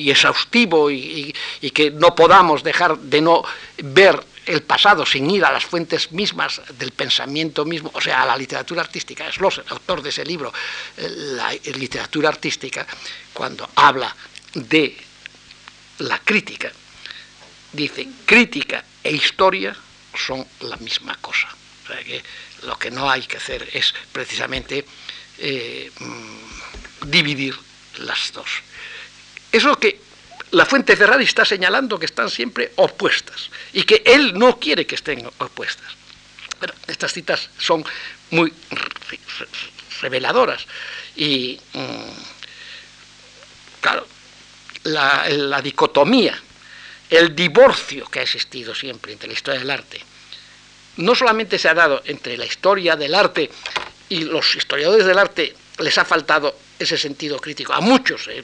[0.09, 1.35] exhaustivo y,
[1.75, 3.43] que no podamos dejar de no
[3.83, 8.27] ver el pasado sin ir a las fuentes mismas del pensamiento mismo, o sea, a
[8.27, 9.29] la literatura artística.
[9.29, 10.53] Es el autor de ese libro,
[10.97, 12.87] la literatura artística,
[13.33, 14.15] cuando habla
[14.55, 14.97] de
[15.99, 16.71] la crítica,
[17.73, 19.77] dice crítica e historia
[20.17, 21.49] son la misma cosa.
[22.63, 24.85] Lo que no hay que hacer es precisamente
[25.39, 27.57] eh, mm, dividir
[27.99, 28.49] las dos.
[29.53, 30.01] Eso que
[30.51, 34.95] la fuente Ferrari está señalando que están siempre opuestas y que él no quiere que
[34.95, 35.93] estén opuestas.
[36.59, 37.85] Pero estas citas son
[38.31, 38.53] muy
[40.01, 40.67] reveladoras
[41.15, 42.13] y, mm,
[43.81, 44.07] claro,
[44.85, 46.41] la dicotomía
[47.11, 50.01] el divorcio que ha existido siempre entre la historia del arte,
[50.97, 53.51] no solamente se ha dado entre la historia del arte
[54.09, 58.42] y los historiadores del arte les ha faltado ese sentido crítico, a muchos, eh,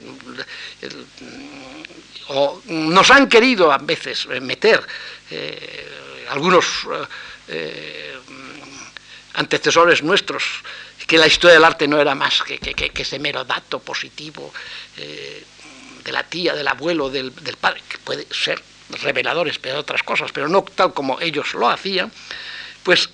[2.27, 4.81] o nos han querido a veces meter
[5.29, 5.87] eh,
[6.29, 6.65] algunos
[7.47, 8.15] eh,
[9.33, 10.43] antecesores nuestros
[11.05, 14.53] que la historia del arte no era más que, ese mero dato positivo
[16.03, 18.61] de la tía, del abuelo, del, padre, que puede ser
[19.01, 22.11] reveladores de otras cosas, pero no tal como ellos lo hacían,
[22.83, 23.09] pues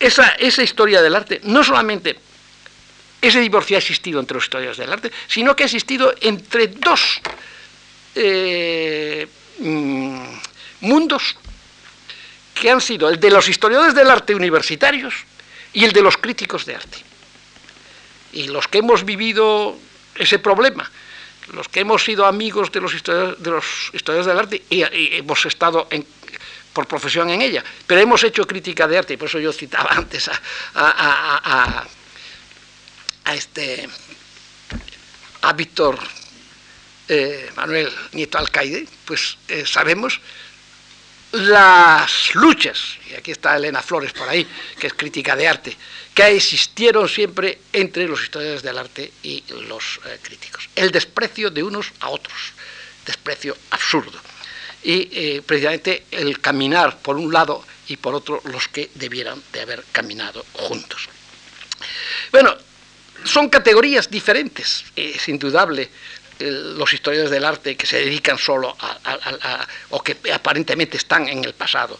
[0.00, 2.18] esa, esa historia del arte, no solamente
[3.20, 7.20] ese divorcio ha existido entre los historiadores del arte, sino que ha existido entre dos
[8.14, 10.24] eh, mm,
[10.80, 11.36] mundos
[12.54, 15.14] que han sido el de los historiadores del arte universitarios
[15.72, 16.98] y el de los críticos de arte.
[18.32, 19.76] Y los que hemos vivido
[20.16, 20.90] ese problema,
[21.52, 24.82] los que hemos sido amigos de los historiadores, de los historiadores del arte y,
[25.16, 25.88] hemos estado
[26.72, 29.90] por profesión en ella, pero hemos hecho crítica de arte, y por eso yo citaba
[29.96, 30.30] antes
[30.74, 31.86] a,
[33.34, 33.88] este
[35.42, 35.98] a Víctor
[37.08, 40.20] eh, Manuel Nieto Alcaide, pues eh, sabemos
[41.32, 44.46] las luchas, y aquí está Elena Flores por ahí,
[44.78, 45.76] que es crítica de arte,
[46.14, 50.68] que existieron siempre entre los historiadores del arte y los eh, críticos.
[50.76, 52.52] El desprecio de unos a otros,
[53.06, 54.18] desprecio absurdo.
[54.84, 59.60] Y eh, precisamente el caminar por un lado y por otro los que debieran de
[59.60, 61.08] haber caminado juntos.
[62.30, 62.56] Bueno,
[63.24, 65.88] son categorías diferentes, es indudable,
[66.50, 71.54] los historiadores del arte que se dedican solo a, o que aparentemente están en el
[71.54, 71.98] pasado.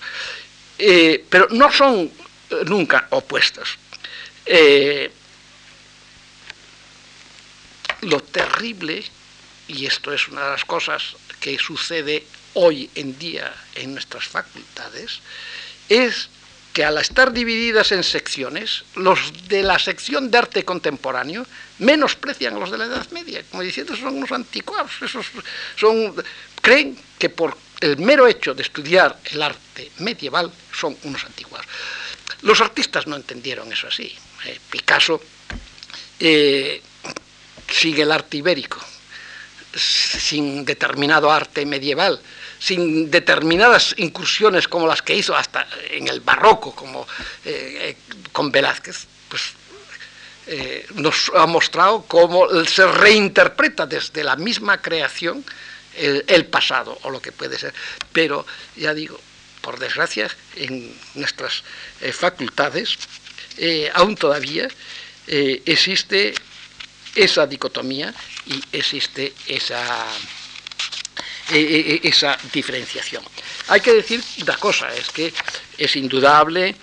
[0.78, 2.10] Eh, pero no son
[2.66, 3.78] nunca opuestos.
[4.46, 5.10] Eh,
[8.02, 9.04] lo terrible,
[9.68, 12.24] y esto es una de las cosas que sucede
[12.54, 15.20] hoy en día en nuestras facultades,
[15.88, 16.28] es
[16.72, 21.46] que al estar divididas en secciones, los de la sección de arte contemporáneo
[21.78, 25.26] menosprecian a los de la Edad Media, como diciendo son unos anticuados, esos
[25.76, 26.14] son,
[26.60, 31.66] creen que por el mero hecho de estudiar el arte medieval son unos anticuados.
[32.42, 34.14] Los artistas no entendieron eso así.
[34.44, 35.20] Eh, Picasso
[36.18, 36.80] eh,
[37.68, 38.78] sigue el arte ibérico,
[39.74, 42.20] sin determinado arte medieval,
[42.62, 47.06] sin determinadas incursiones como las que hizo hasta en el barroco, como
[47.44, 47.96] eh,
[48.32, 49.42] con Velázquez, pues
[50.94, 55.44] nos ha mostrado cómo se reinterpreta desde la misma creación
[55.96, 57.72] el, pasado o lo que puede ser.
[58.12, 58.44] Pero
[58.76, 59.18] ya digo,
[59.60, 61.62] por desgracia, en nuestras
[62.12, 62.98] facultades
[63.58, 64.68] eh, aún todavía
[65.26, 66.34] eh, existe
[67.14, 68.14] esa dicotomía
[68.46, 70.06] y existe esa,
[71.50, 73.22] eh, esa diferenciación.
[73.68, 75.32] Hay que decir una cosa, es que
[75.78, 76.74] es indudable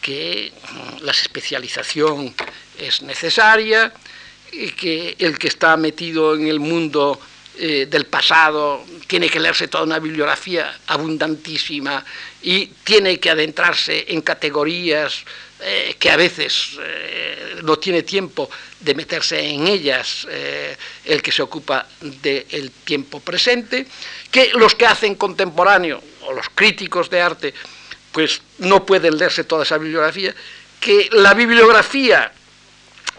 [0.00, 2.34] que mm, la especialización
[2.78, 3.92] es necesaria,
[4.76, 7.18] que el que está metido en el mundo
[7.54, 12.04] del pasado tiene que leerse toda una bibliografía abundantísima
[12.42, 15.24] y tiene que adentrarse en categorías
[15.64, 18.50] eh, que a veces eh, no tiene tiempo
[18.80, 23.86] de meterse en ellas eh, el que se ocupa del tiempo presente,
[24.28, 27.54] que los que hacen contemporáneo o los críticos de arte
[28.10, 30.34] pues no pueden leerse toda esa bibliografía,
[30.80, 32.32] que la bibliografía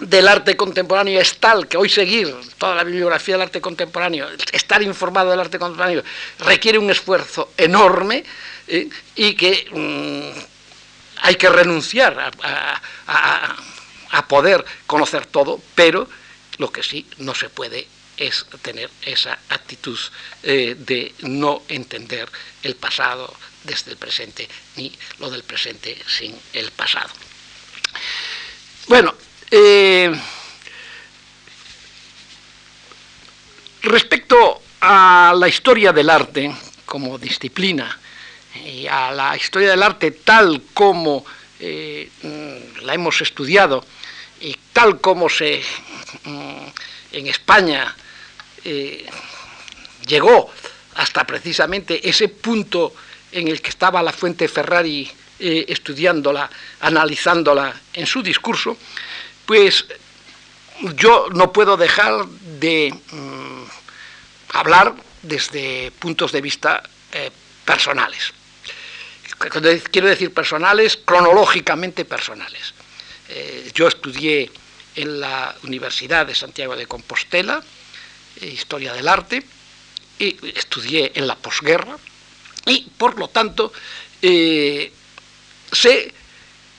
[0.01, 4.81] del arte contemporáneo es tal que hoy seguir toda la bibliografía del arte contemporáneo, estar
[4.81, 6.03] informado del arte contemporáneo,
[6.39, 8.25] requiere un esfuerzo enorme
[9.15, 10.52] y que mm,
[11.23, 16.07] hay que renunciar a, poder conocer todo, pero
[16.57, 19.97] lo que sí no se puede es tener esa actitud
[20.43, 22.29] eh, de no entender
[22.61, 27.09] el pasado desde el presente, ni lo del presente sin el pasado.
[28.87, 29.15] Bueno,
[29.49, 30.13] eh,
[33.81, 36.53] respecto a la historia del arte
[36.85, 37.99] como disciplina
[38.55, 41.25] y a la historia del arte tal como
[41.59, 43.83] eh, mm, la hemos estudiado
[44.41, 45.61] y tal como se
[46.25, 46.65] mm,
[47.13, 47.95] en España
[48.63, 49.05] eh,
[50.05, 50.51] llegó
[50.95, 52.93] hasta precisamente ese punto
[53.31, 56.49] en el que estaba la fuente Ferrari estudiándola,
[56.79, 58.77] analizándola en su discurso,
[59.45, 59.85] pues
[60.95, 63.63] yo no puedo dejar de mm,
[64.53, 67.31] hablar desde puntos de vista eh,
[67.65, 68.33] personales.
[69.91, 72.73] Quiero decir personales, cronológicamente personales.
[73.29, 74.51] Eh, yo estudié
[74.95, 77.63] en la Universidad de Santiago de Compostela,
[78.41, 79.43] eh, Historia del Arte,
[80.19, 81.97] y estudié en la posguerra,
[82.65, 83.73] y por lo tanto
[84.21, 86.13] sé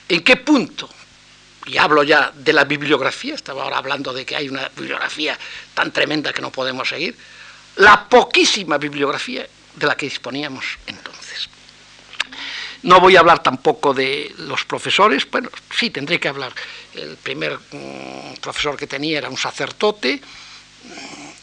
[0.09, 0.89] en qué punto
[1.65, 5.37] y hablo ya de la bibliografía, estaba ahora hablando de que hay una bibliografía
[5.73, 7.17] tan tremenda que no podemos seguir,
[7.77, 11.49] la poquísima bibliografía de la que disponíamos entonces.
[12.85, 16.53] No voy a hablar tampoco de los profesores, bueno, sí tendré que hablar.
[16.93, 20.21] El primer mm, profesor que tenía era un sacerdote,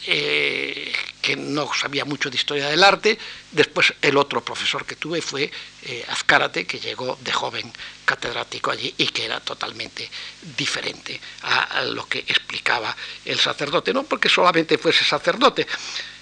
[0.07, 3.19] eh, que no sabía mucho de historia del arte.
[3.51, 7.69] Después el otro profesor que tuve fue eh, Azcárate, que llegó de joven
[8.05, 10.09] catedrático allí y que era totalmente
[10.55, 13.93] diferente a, lo que explicaba el sacerdote.
[13.93, 15.67] No porque solamente fuese sacerdote,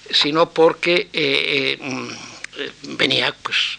[0.10, 3.78] sino porque eh, mm, venía pues,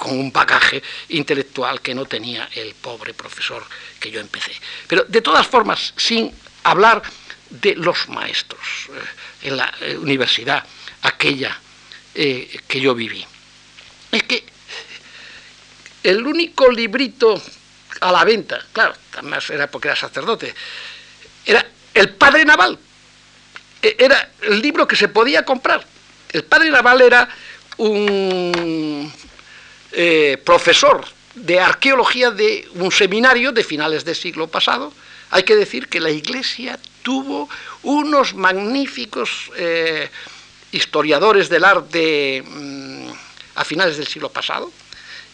[0.00, 3.62] con un bagaje intelectual que no tenía el pobre profesor
[4.00, 4.52] que yo empecé.
[4.88, 6.32] Pero de todas formas, sin
[6.64, 7.02] hablar
[7.50, 10.64] de los maestros eh, en la eh, universidad,
[11.02, 11.56] aquella
[12.14, 13.24] eh, que yo viví.
[14.10, 14.44] Es que
[16.02, 17.40] el único librito
[18.00, 20.54] a la venta, claro, además era porque era sacerdote,
[21.44, 22.78] era El Padre Naval.
[23.82, 25.84] E, era el libro que se podía comprar.
[26.32, 27.28] El Padre Naval era
[27.76, 29.12] un
[30.44, 34.92] profesor de arqueología de un seminario de finales del siglo pasado.
[35.30, 37.48] Hay que decir que la Iglesia tuvo
[37.82, 40.10] unos magníficos eh,
[40.72, 43.08] historiadores del arte mm,
[43.56, 44.70] a finales del siglo pasado.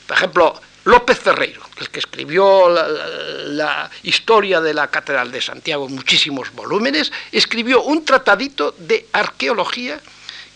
[0.07, 6.53] Por ejemplo, López Ferreiro, el que escribió la, historia de la Catedral de Santiago muchísimos
[6.53, 10.01] volúmenes, escribió un tratadito de arqueología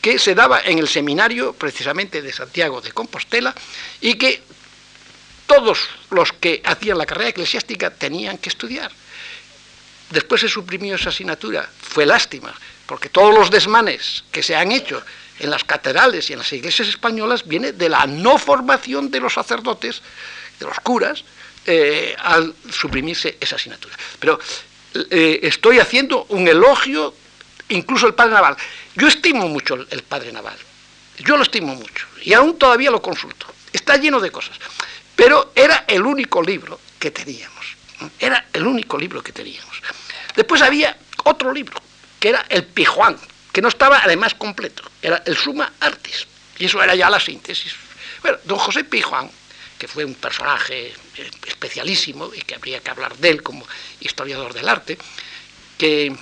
[0.01, 3.55] que se daba en el seminario precisamente de Santiago de Compostela
[4.01, 4.43] y que
[5.47, 8.91] todos los que hacían la carrera eclesiástica tenían que estudiar.
[10.11, 11.69] Después se suprimió esa asignatura.
[11.81, 12.55] Fue lástima,
[12.87, 15.03] porque todos los desmanes que se han hecho
[15.39, 19.35] en las catedrales y en las iglesias españolas viene de la no formación de los
[19.35, 20.03] sacerdotes,
[20.59, 21.25] de los curas,
[21.67, 23.97] eh, al suprimirse esa asignatura.
[24.19, 24.39] Pero
[25.11, 27.15] eh, estoy haciendo un elogio,
[27.71, 28.57] incluso el Padre Naval.
[28.95, 30.57] Yo estimo mucho el Padre Naval,
[31.19, 33.47] yo lo estimo mucho, y aún todavía lo consulto.
[33.73, 34.57] Está lleno de cosas,
[35.17, 37.67] pero era el único libro que teníamos.
[38.19, 39.81] Era el único libro que teníamos.
[40.35, 41.81] Después había otro libro,
[42.19, 43.19] que era el Pijuán,
[43.53, 46.27] que no estaba además completo, era el Suma Artis,
[46.59, 47.75] y eso era ya la síntesis.
[48.23, 49.31] Bueno, don José Pijuán,
[49.79, 50.93] que fue un personaje
[51.47, 53.67] especialísimo y que habría que hablar de él como
[54.01, 54.99] historiador del arte,
[55.79, 56.15] que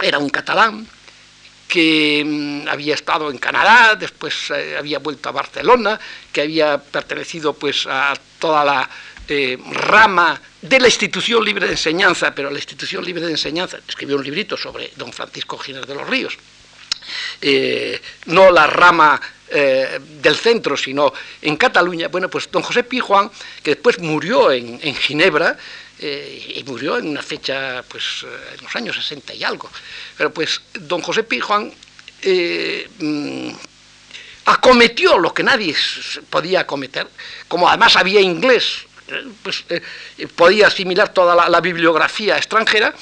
[0.00, 0.86] era un catalán,
[1.68, 6.00] que mm, había estado en Canadá, después eh, había vuelto a Barcelona,
[6.32, 8.88] que había pertenecido pues a toda la
[9.28, 14.16] eh, rama de la institución libre de enseñanza, pero la institución libre de enseñanza escribió
[14.16, 16.34] un librito sobre don Francisco Giner de los Ríos,
[17.42, 19.20] eh, no la rama
[19.50, 23.30] del centro, sino en Cataluña, bueno, pues don José Pijuán,
[23.62, 25.56] que después murió en, Ginebra,
[26.00, 28.24] y murió en una fecha, pues,
[28.56, 29.68] en los años 60 y algo,
[30.16, 31.72] pero pues don José Pijuán
[33.00, 33.50] mm,
[34.44, 35.74] acometió lo que nadie
[36.30, 37.08] podía acometer,
[37.48, 38.86] como además había inglés
[39.42, 39.82] pues, eh,
[40.36, 42.94] podía asimilar toda la, bibliografía extranjera,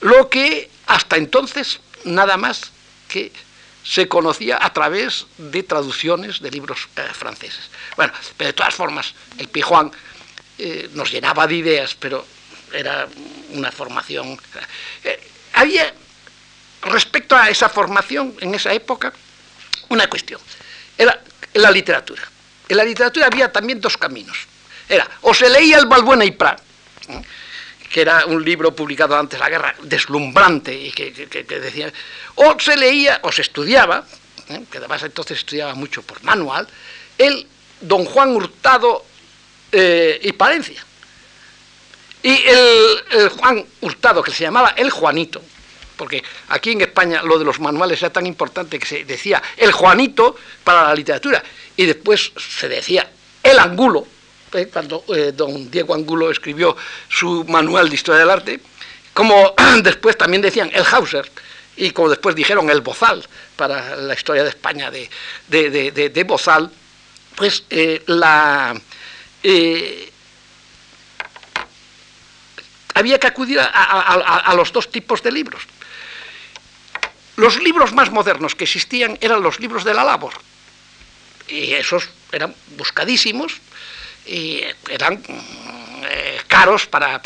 [0.00, 2.70] lo que hasta entonces nada más
[3.08, 3.32] que
[3.82, 7.70] se conocía a través de traducciones de libros eh, franceses.
[7.96, 9.90] Bueno, pero de todas formas, el Pijuán
[10.58, 12.26] eh, nos llenaba de ideas, pero
[12.74, 13.08] era
[13.50, 14.38] una formación.
[15.02, 15.92] Eh, había,
[16.82, 19.12] respecto a esa formación en esa época,
[19.88, 20.40] una cuestión.
[20.98, 21.20] Era
[21.54, 22.22] la literatura.
[22.68, 24.36] En la literatura había también dos caminos.
[24.88, 26.60] Era, o se leía el Balbuena y Prat,
[27.90, 31.92] que era un libro publicado antes de la guerra, deslumbrante, y que, decía,
[32.34, 34.04] o se leía, o se estudiaba,
[34.48, 34.64] ¿eh?
[34.70, 36.68] que además entonces estudiaba mucho por manual,
[37.16, 37.46] el
[37.80, 39.04] Don Juan Hurtado
[39.72, 40.84] eh, y Palencia.
[42.24, 45.42] Y el, Juan Hurtado, que se llamaba el Juanito,
[45.94, 49.72] porque aquí en España lo de los manuales era tan importante que se decía el
[49.72, 51.44] Juanito para la literatura,
[51.76, 53.10] y después se decía
[53.42, 54.06] el Angulo,
[54.54, 56.74] eh, cuando eh, don Diego Angulo escribió
[57.10, 58.58] su manual de historia del arte,
[59.12, 61.30] como después también decían el Hauser,
[61.76, 63.22] y como después dijeron el Bozal,
[63.54, 65.10] para la historia de España de,
[65.50, 66.70] de, Bozal,
[67.36, 68.74] pues eh, la,
[72.94, 75.62] había que acudir a, a, los dos tipos de libros.
[77.36, 80.32] Los libros más modernos que existían eran los libros de la labor,
[81.48, 83.60] y esos eran buscadísimos,
[84.26, 85.22] y eran
[86.08, 87.20] eh, caros para,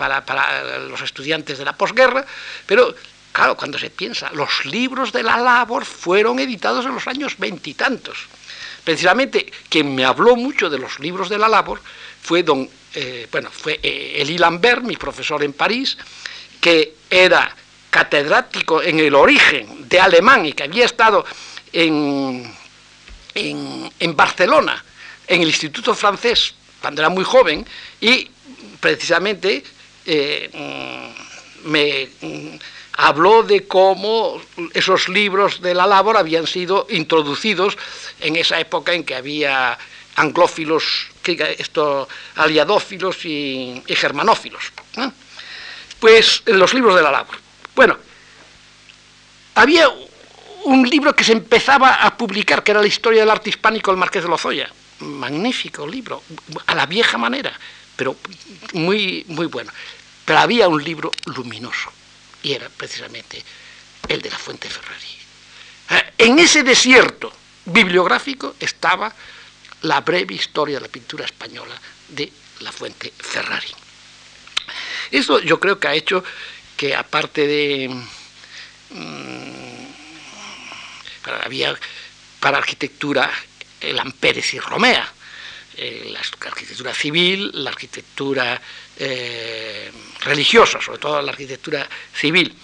[0.89, 2.25] los estudiantes de la posguerra,
[2.67, 2.95] pero
[3.33, 8.19] claro, cuando se piensa, los libros de la labor fueron editados en los años veintitantos.
[8.89, 11.79] Precisamente quien me habló mucho de los libros de la labor
[12.23, 15.99] fue don, eh, bueno, fue eh, Elie Lambert, mi profesor en París,
[16.59, 17.55] que era
[17.91, 21.23] catedrático en el origen de alemán y que había estado
[21.71, 22.51] en,
[23.35, 24.83] en, Barcelona,
[25.27, 27.67] en el Instituto Francés cuando era muy joven
[28.01, 28.27] y
[28.81, 29.63] precisamente
[30.07, 31.13] eh,
[31.63, 32.57] mm, me mm,
[32.99, 34.43] habló de cómo
[34.75, 37.79] esos libros de la labor habían sido introducidos
[38.21, 39.79] en esa época en que había
[40.17, 44.73] anglófilos, esto, aliadófilos y, germanófilos.
[46.01, 47.37] Pues los libros de la labor.
[47.77, 47.97] Bueno,
[49.55, 49.89] había
[50.65, 54.01] un libro que se empezaba a publicar, que era la historia del arte hispánico del
[54.01, 54.69] Marqués de Lozoya,
[54.99, 56.25] magnífico libro,
[56.67, 57.53] a la vieja manera,
[57.95, 58.17] pero
[58.73, 59.71] muy, muy bueno.
[60.25, 61.93] Pero había un libro luminoso,
[62.49, 63.45] y era precisamente
[64.09, 65.19] el de la Fuente Ferrari.
[65.91, 67.31] Eh, en ese desierto
[67.67, 69.15] bibliográfico estaba
[69.83, 71.79] la breve historia de la pintura española
[72.09, 73.69] de la Fuente Ferrari.
[75.11, 76.25] Eso yo creo que ha hecho
[76.77, 77.89] que aparte de...
[78.91, 79.69] Mm,
[81.45, 81.79] había
[82.41, 83.31] para arquitectura
[83.83, 85.13] el Amperes y Romea,
[85.77, 88.61] eh, la arquitectura civil, la arquitectura
[88.99, 89.91] eh,
[90.21, 92.55] religiosa, sobre todo la arquitectura civil.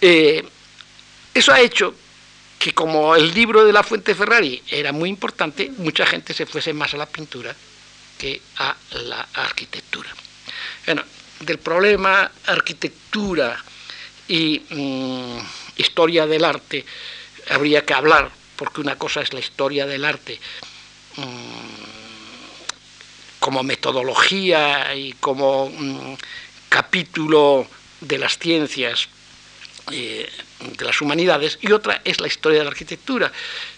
[0.00, 0.44] Eh,
[1.32, 1.94] eso ha hecho
[2.58, 6.72] que como el libro de la Fuente Ferrari era muy importante, mucha gente se fuese
[6.72, 7.54] más a la pintura
[8.16, 10.08] que a la arquitectura.
[10.86, 11.02] Bueno,
[11.40, 13.62] del problema arquitectura
[14.28, 15.38] y mm,
[15.76, 16.84] historia del arte
[17.50, 20.38] habría que hablar porque una cosa es la historia del arte
[21.16, 21.73] mm,
[23.44, 26.14] como metodología y como mm,
[26.70, 27.66] capítulo
[28.00, 29.06] de las ciencias
[29.92, 30.26] eh,
[30.78, 33.30] de las humanidades y otra es la historia de la arquitectura,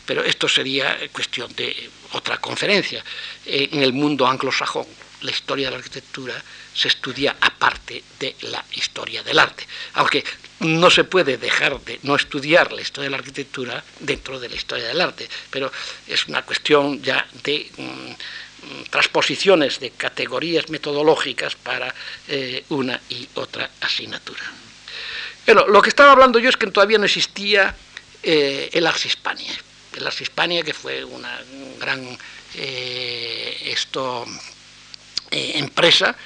[0.06, 3.02] pero esto sería cuestión de otra conferencia.
[3.44, 4.86] Eh, en el mundo anglosajón,
[5.26, 6.34] la historia de la arquitectura
[6.72, 10.24] se estudia aparte de la historia del arte, aunque
[10.60, 14.56] no se puede dejar de no estudiar la historia de la arquitectura dentro de la
[14.56, 15.70] historia del arte, pero
[16.06, 18.12] es una cuestión ya de mm,
[18.90, 21.94] transposiciones de categorías metodológicas para
[22.28, 24.42] eh, una y otra asignatura.
[25.44, 27.74] Pero lo que estaba hablando yo es que todavía no existía
[28.22, 29.52] eh, el Ars Hispania,
[29.94, 31.40] el Ars Hispania que fue una
[31.78, 32.18] gran
[32.54, 34.26] eh, esto,
[35.30, 36.16] empresa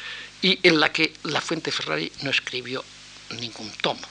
[0.42, 2.84] y en la que la Fuente Ferrari no escribió
[3.30, 4.06] ningún tomo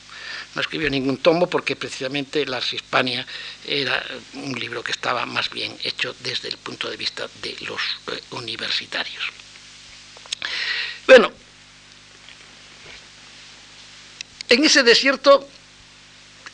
[0.55, 3.25] no escribió ningún tomo porque precisamente la Hispania
[3.67, 7.81] era un libro que estaba más bien hecho desde el punto de vista de los
[8.07, 9.23] eh, universitarios.
[11.05, 11.31] Bueno,
[14.49, 15.47] en ese desierto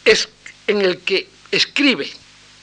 [0.03, 0.27] es
[0.67, 2.11] en el que escribe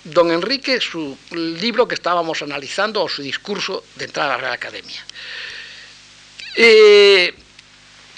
[0.05, 5.03] don Enrique su libro que estábamos analizando o su discurso de entrada a la Academia.
[6.55, 7.35] Eh,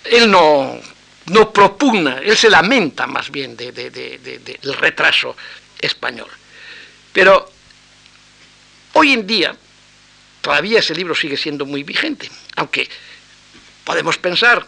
[0.04, 0.80] él no
[1.26, 5.34] no propugna, él se lamenta más bien del retraso
[5.80, 6.28] español.
[7.12, 7.50] Pero
[8.92, 9.56] hoy en día
[10.42, 12.88] todavía ese libro sigue siendo muy vigente, aunque
[13.84, 14.66] podemos pensar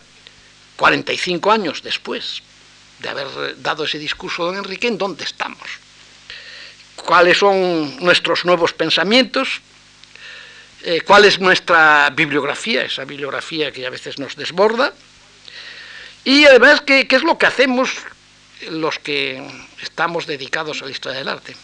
[0.76, 2.42] 45 años después
[3.00, 5.68] de haber dado ese discurso don Enrique, ¿en dónde estamos?
[6.96, 9.60] cuáles son nuestros nuevos pensamientos,
[10.86, 14.94] eh, cuál es nuestra bibliografía, esa bibliografía que a veces nos desborda,
[16.22, 17.90] y además qué, qué es lo que hacemos
[18.70, 19.44] los que
[19.82, 21.56] estamos dedicados a la historia del arte.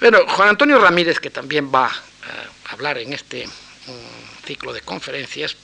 [0.00, 5.54] Bueno, Juan Antonio Ramírez, que también va a hablar en este mm, ciclo de conferencias,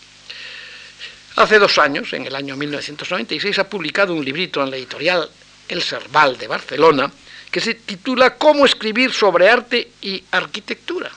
[1.35, 5.29] hace dos años, en el año 1996, ha publicado un librito en la editorial
[5.69, 7.11] El Serval de Barcelona,
[7.51, 11.11] que se titula Cómo escribir sobre arte y arquitectura.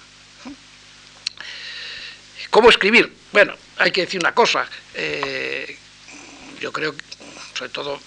[2.55, 3.13] ¿Cómo escribir?
[3.33, 4.65] Bueno, hay que decir una cosa.
[4.93, 5.77] Eh,
[6.61, 6.95] yo creo,
[7.53, 7.99] sobre todo,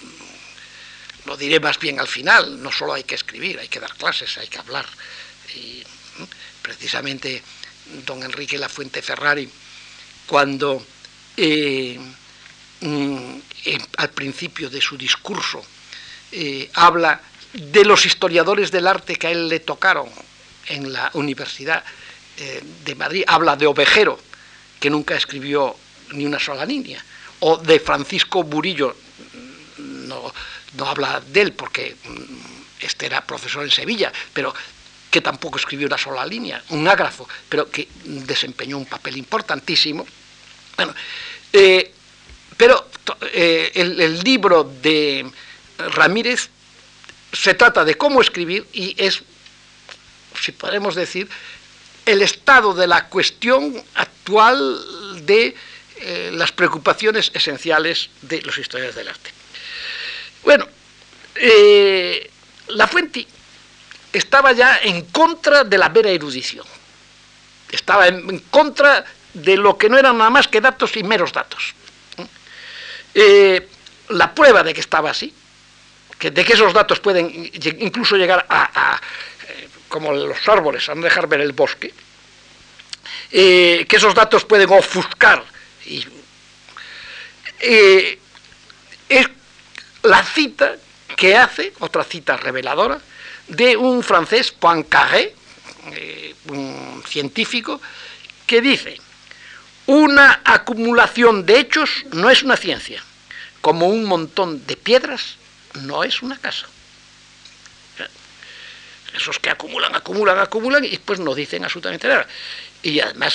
[1.27, 4.39] lo diré más bien al final, no solo hay que escribir, hay que dar clases,
[4.39, 4.87] hay que hablar.
[5.55, 5.83] Y
[6.63, 7.43] precisamente
[8.07, 9.51] don Enrique Lafuente Ferrari,
[10.27, 10.83] cuando
[11.37, 12.01] eh,
[12.81, 13.39] mm,
[13.99, 15.63] al principio de su discurso
[16.33, 17.21] eh, habla
[17.53, 20.09] de los historiadores del arte que a él le tocaron
[20.69, 21.85] en la Universidad
[22.85, 24.28] de Madrid, habla de Ovejero,
[24.79, 25.77] que nunca escribió
[26.13, 27.05] ni una sola línea,
[27.41, 28.97] o de Francisco Burillo,
[29.79, 30.33] no,
[30.85, 34.55] habla de él porque mm, este era profesor en Sevilla, pero
[35.11, 40.07] que tampoco escribió una sola línea, un ágrafo, pero que desempeñó un papel importantísimo.
[40.77, 40.95] Bueno,
[41.53, 41.93] eh,
[42.57, 42.89] pero
[43.33, 45.31] eh, el, libro de
[45.79, 46.51] Ramírez
[47.33, 49.23] se trata de cómo escribir y es,
[50.41, 51.29] si podemos decir,
[52.09, 54.81] el estado de la cuestión actual
[55.27, 55.55] de
[55.99, 59.31] eh, las preocupaciones esenciales de los historiadores del arte.
[60.43, 60.67] Bueno,
[61.35, 62.31] eh,
[62.69, 63.27] La Fuente
[64.11, 66.65] estaba ya en contra de la vera erudición,
[67.71, 69.05] estaba en, contra
[69.35, 71.75] de lo que no eran nada más que datos y meros datos.
[73.15, 73.69] Eh,
[74.09, 75.35] la prueba de que estaba así,
[76.19, 77.51] de que esos datos pueden
[77.81, 78.99] incluso llegar a
[79.89, 81.93] como los árboles, han de dejar ver el bosque,
[83.31, 85.45] eh, que esos datos pueden ofuscar.
[85.87, 86.05] Y,
[87.61, 88.19] eh,
[89.09, 89.27] es
[90.03, 90.77] la cita
[91.17, 93.01] que hace, otra cita reveladora,
[93.49, 95.35] de un francés, Poincaré,
[95.93, 97.81] eh, un científico,
[98.47, 99.01] que dice,
[99.87, 103.03] una acumulación de hechos no es una ciencia,
[103.61, 105.37] como un montón de piedras
[105.75, 106.67] no es una casa.
[109.19, 112.27] Esos que acumulan, acumulan, acumulan y después no dicen absolutamente nada.
[112.83, 113.35] Y además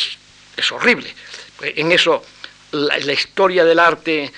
[0.55, 1.13] es horrible.
[1.61, 2.23] En eso
[2.71, 4.31] la, historia del arte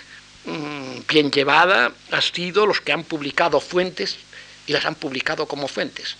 [0.45, 4.17] mm, bien llevada ha sido los que han publicado fuentes
[4.65, 6.15] y las han publicado como fuentes.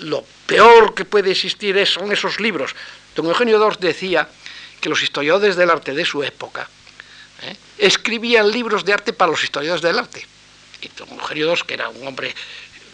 [0.00, 2.74] Lo peor que puede existir son esos libros.
[3.14, 4.28] Don Eugenio Dors decía
[4.80, 6.68] que los historiadores del arte de su época
[7.42, 7.56] ¿eh?
[7.78, 10.26] escribían libros de arte para los historiadores del arte.
[10.82, 12.34] Y don Eugenio Dors, que era un hombre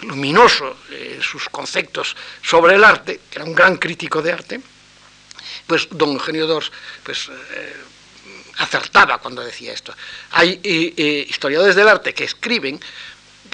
[0.03, 4.61] luminoso en sus conceptos sobre el arte, era un gran crítico de arte,
[5.67, 6.71] pues don Eugenio Dors
[7.03, 7.77] pues, eh,
[8.59, 9.95] acertaba cuando decía esto.
[10.33, 12.81] Hay eh, eh, historiadores del arte que escriben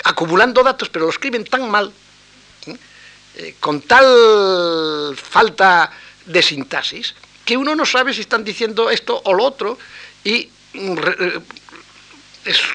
[0.05, 1.93] acumulando datos, pero lo escriben tan mal,
[3.61, 5.90] con tal falta
[6.26, 7.14] de sintaxis,
[7.45, 9.78] que uno no sabe si están diciendo esto o lo otro,
[10.24, 10.49] y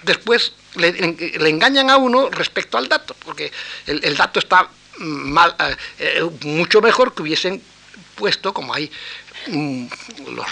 [0.04, 0.90] después le,
[1.50, 3.52] engañan a uno respecto al dato, porque
[3.86, 7.62] el, dato está mal, eh, eh, mucho mejor que hubiesen
[8.16, 8.92] puesto, como hay
[9.48, 9.88] mm,
[10.36, 10.48] los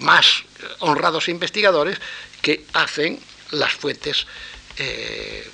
[0.00, 0.44] más
[0.80, 1.98] honrados investigadores,
[2.40, 4.26] que hacen las fuentes
[4.76, 5.50] eh,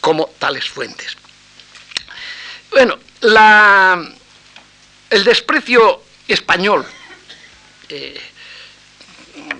[0.00, 1.16] como tales fuentes.
[2.70, 4.12] Bueno, la,
[5.10, 6.86] el desprecio español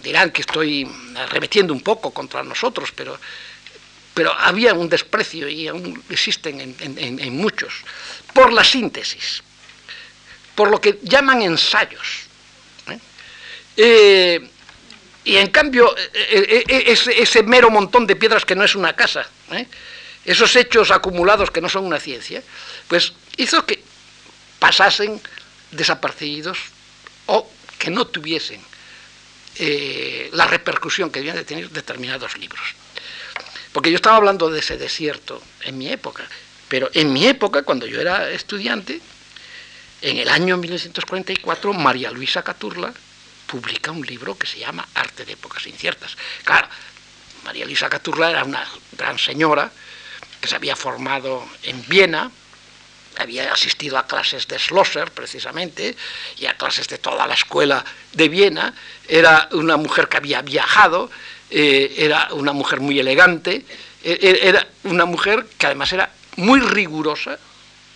[0.05, 0.87] dirán que estoy
[1.17, 3.19] arremetiendo un poco contra nosotros, pero,
[4.13, 7.73] pero había un desprecio y aún existen en, muchos,
[8.33, 9.43] por la síntesis,
[10.55, 12.29] por lo que llaman ensayos.
[12.89, 12.99] ¿eh?
[13.77, 14.49] Eh,
[15.25, 16.65] y en cambio, eh,
[17.17, 19.27] ese, mero montón de piedras que no es una casa,
[20.25, 22.43] esos hechos acumulados que no son una ciencia,
[22.89, 23.83] pues hizo que
[24.59, 25.21] pasasen
[25.71, 26.59] desapercibidos
[27.27, 28.61] o que no tuviesen
[29.57, 32.75] eh, la repercusión que debían de tener determinados libros.
[33.73, 36.25] Porque yo estaba hablando de ese desierto en mi época,
[36.69, 39.01] pero en mi época, cuando yo era estudiante,
[40.01, 42.93] en el año 1944, María Luisa Caturla
[43.47, 46.17] publica un libro que se llama Arte de épocas inciertas.
[46.45, 46.69] Claro,
[47.45, 49.71] María Luisa Caturla era una gran señora
[50.41, 52.31] que se había formado en Viena,
[53.23, 55.97] había asistido a clases de Schlosser, precisamente,
[56.39, 58.75] y a clases de toda la escuela de Viena,
[59.09, 61.11] era una mujer que había viajado,
[61.51, 63.65] eh, era una mujer muy elegante,
[64.03, 67.39] e, e, era una mujer que además era muy rigurosa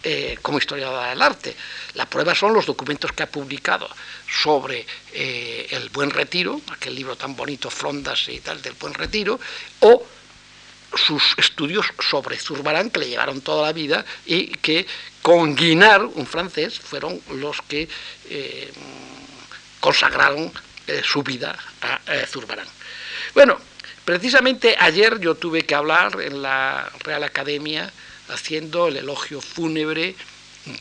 [0.04, 1.56] eh, como historiadora del arte.
[1.94, 3.88] La prueba son los documentos que ha publicado
[4.30, 9.40] sobre eh, el Buen Retiro, aquel libro tan bonito, Frondas y tal, del Buen Retiro,
[9.80, 10.06] o
[10.96, 14.86] sus estudios sobre Zurbarán, que le llevaron toda la vida y que
[15.22, 17.88] con Guinard, un francés, fueron los que
[18.30, 18.72] eh,
[19.80, 20.52] consagraron
[21.04, 22.66] su vida a Zurbarán.
[23.34, 23.58] Bueno,
[24.04, 27.92] precisamente ayer yo tuve que hablar en la Real Academia
[28.28, 30.14] haciendo el elogio fúnebre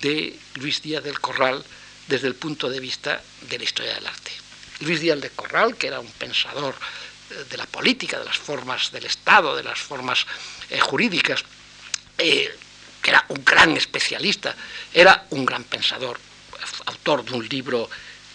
[0.02, 1.64] de Luis Díaz del Corral
[2.08, 4.32] desde el punto de vista de la historia del arte.
[4.80, 6.78] Luis Díaz del Corral, que era un pensador eh,
[7.50, 10.26] de la política, de las formas del Estado, de las formas
[10.70, 11.44] eh, jurídicas,
[12.18, 12.56] eh,
[13.02, 14.56] que era un gran especialista,
[14.94, 16.20] era un gran pensador,
[16.86, 17.90] autor de un libro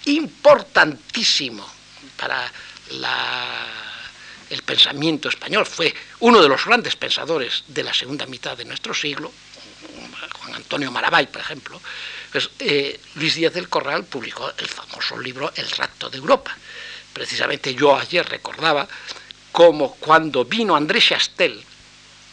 [0.04, 1.68] importantísimo
[2.16, 2.50] para
[2.90, 3.66] la
[4.50, 8.92] el pensamiento español, fue uno de los grandes pensadores de la segunda mitad de nuestro
[8.92, 9.32] siglo,
[10.38, 11.80] Juan Antonio Marabay, por ejemplo,
[12.30, 16.56] pues, eh, Luis Díaz del Corral publicó el famoso libro El rapto de Europa.
[17.12, 18.88] Precisamente yo ayer recordaba
[19.50, 21.62] cómo cuando vino André Chastel,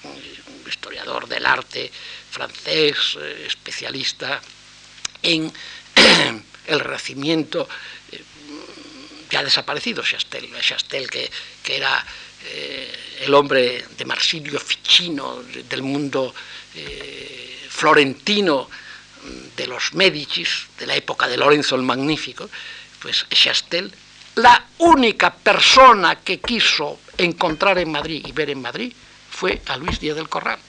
[0.04, 1.92] un historiador del arte
[2.32, 4.42] francés, eh, especialista
[5.22, 5.52] en
[6.68, 7.68] el Renacimiento,
[9.30, 11.30] ya desaparecido Chastel, Chastel que,
[11.62, 12.04] que era
[12.46, 16.34] eh, el hombre de Marsilio Ficino, del mundo
[16.76, 18.70] eh, florentino
[19.56, 22.50] de los Medicis, de la época de Lorenzo el Magnífico,
[23.02, 23.94] pues Chastel,
[24.36, 28.94] la única persona que quiso encontrar en Madrid y ver en Madrid
[29.30, 30.60] fue a Luis Díaz del Corral.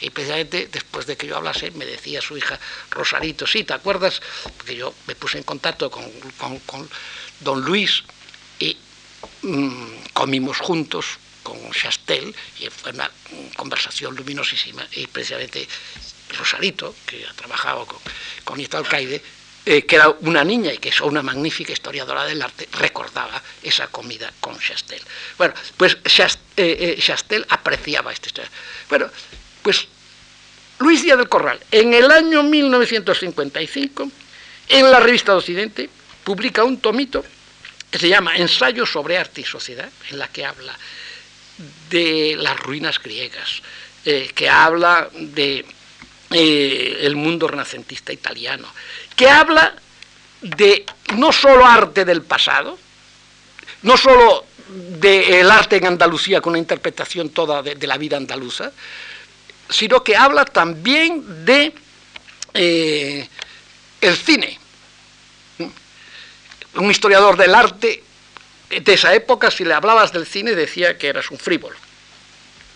[0.00, 2.58] Y precisamente después de que yo hablase, me decía su hija
[2.90, 4.20] Rosarito, sí, ¿te acuerdas?
[4.56, 6.04] Porque yo me puse en contacto con,
[6.66, 6.88] con
[7.40, 8.04] don Luis
[8.58, 8.76] y
[9.42, 13.10] mm, comimos juntos con Chastel y fue una
[13.56, 15.66] conversación luminosísima y precisamente
[16.36, 17.98] Rosarito, que ha trabajado con,
[18.44, 19.22] con Nieto Alcaide,
[19.68, 23.88] eh, que era una niña y que es una magnífica historiadora del arte, recordaba esa
[23.88, 25.02] comida con Chastel.
[25.36, 28.50] Bueno, pues Chastel, eh, eh, apreciaba esta historia.
[28.88, 29.10] Bueno,
[29.62, 29.88] pues
[30.78, 34.08] Luis Díaz del Corral, en el año 1955,
[34.68, 35.90] en la revista de Occidente,
[36.22, 37.24] publica un tomito
[37.90, 40.78] que se llama Ensayo sobre arte y sociedad, en la que habla
[41.90, 43.62] de las ruinas griegas,
[44.04, 45.64] que habla de
[46.30, 48.68] el mundo renacentista italiano,
[49.16, 49.74] que habla
[50.42, 52.78] de no solo arte del pasado,
[53.82, 58.72] no solo del arte en Andalucía con una interpretación toda de, la vida andaluza,
[59.68, 61.72] sino que habla también de
[62.54, 63.28] eh,
[64.00, 64.58] el cine,
[66.74, 68.02] un historiador del arte
[68.68, 71.76] de esa época, si le hablabas del cine, decía que eras un frívolo.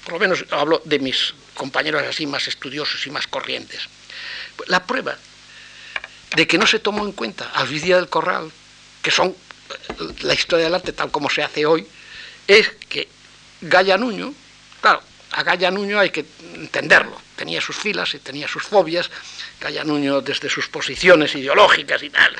[0.05, 3.89] Por lo menos hablo de mis compañeros así más estudiosos y más corrientes.
[4.67, 5.17] La prueba
[6.35, 7.51] de que no se tomó en cuenta.
[7.55, 8.51] Al Luis del Corral,
[9.03, 9.35] que son eh,
[10.23, 11.87] la historia del arte tal como se hace hoy,
[12.47, 13.09] es que
[13.61, 14.33] Gaya Nuño,
[14.81, 15.03] claro,
[15.33, 16.25] a Gaya Nuño hay que
[16.55, 19.11] entenderlo, tenía sus filas y tenía sus fobias,
[19.61, 22.37] Gaya Nuño desde sus posiciones ideológicas y tal,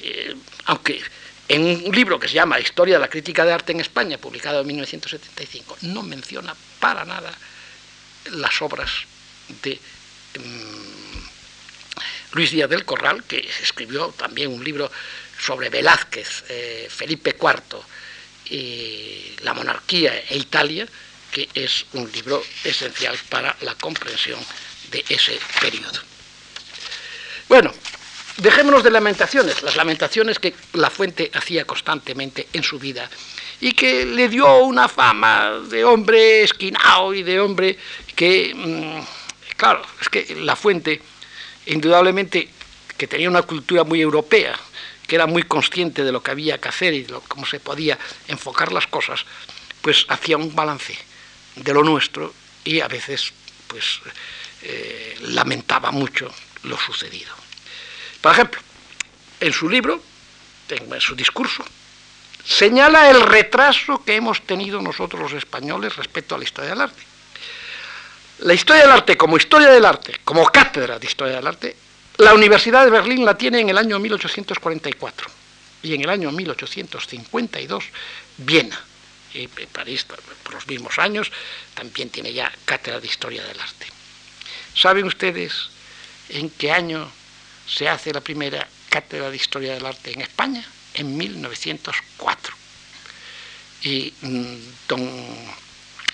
[0.00, 0.34] eh,
[0.66, 1.02] aunque
[1.48, 4.60] en un libro que se llama Historia de la crítica de arte en España, publicado
[4.60, 7.32] en 1975, no menciona para nada
[8.30, 8.90] las obras
[9.62, 9.80] de
[10.38, 11.19] mm,
[12.32, 14.90] Luis Díaz del Corral, que escribió también un libro
[15.38, 17.80] sobre Velázquez, eh, Felipe IV
[18.50, 20.86] y la monarquía e Italia,
[21.30, 24.40] que es un libro esencial para la comprensión
[24.90, 26.00] de ese periodo.
[27.48, 27.72] Bueno,
[28.36, 33.08] dejémonos de lamentaciones, las lamentaciones que La Fuente hacía constantemente en su vida
[33.60, 37.78] y que le dio una fama de hombre esquinado y de hombre
[38.16, 41.00] que, mm, claro, es que La Fuente,
[41.70, 42.48] indudablemente,
[42.98, 44.58] que tenía una cultura muy europea,
[45.06, 47.98] que era muy consciente de lo que había que hacer y de cómo se podía
[48.28, 49.24] enfocar las cosas,
[49.80, 50.96] pues hacía un balance
[51.56, 53.32] de lo nuestro y a veces
[53.66, 54.00] pues
[54.62, 56.30] eh, lamentaba mucho
[56.64, 57.34] lo sucedido.
[58.20, 58.60] Por ejemplo,
[59.40, 60.02] en su libro,
[60.68, 61.64] en su discurso,
[62.44, 67.09] señala el retraso que hemos tenido nosotros los españoles respecto a la historia del arte.
[68.40, 71.76] La historia del arte como historia del arte, como cátedra de historia del arte,
[72.18, 75.28] la Universidad de Berlín la tiene en el año 1844
[75.82, 77.84] y en el año 1852
[78.38, 78.80] Viena.
[79.32, 80.04] Y París,
[80.42, 81.30] por los mismos años,
[81.74, 83.86] también tiene ya cátedra de historia del arte.
[84.74, 85.68] ¿Saben ustedes
[86.30, 87.10] en qué año
[87.66, 90.64] se hace la primera cátedra de historia del arte en España
[90.94, 92.54] en 1904.
[93.82, 94.56] Y mm,
[94.88, 95.10] don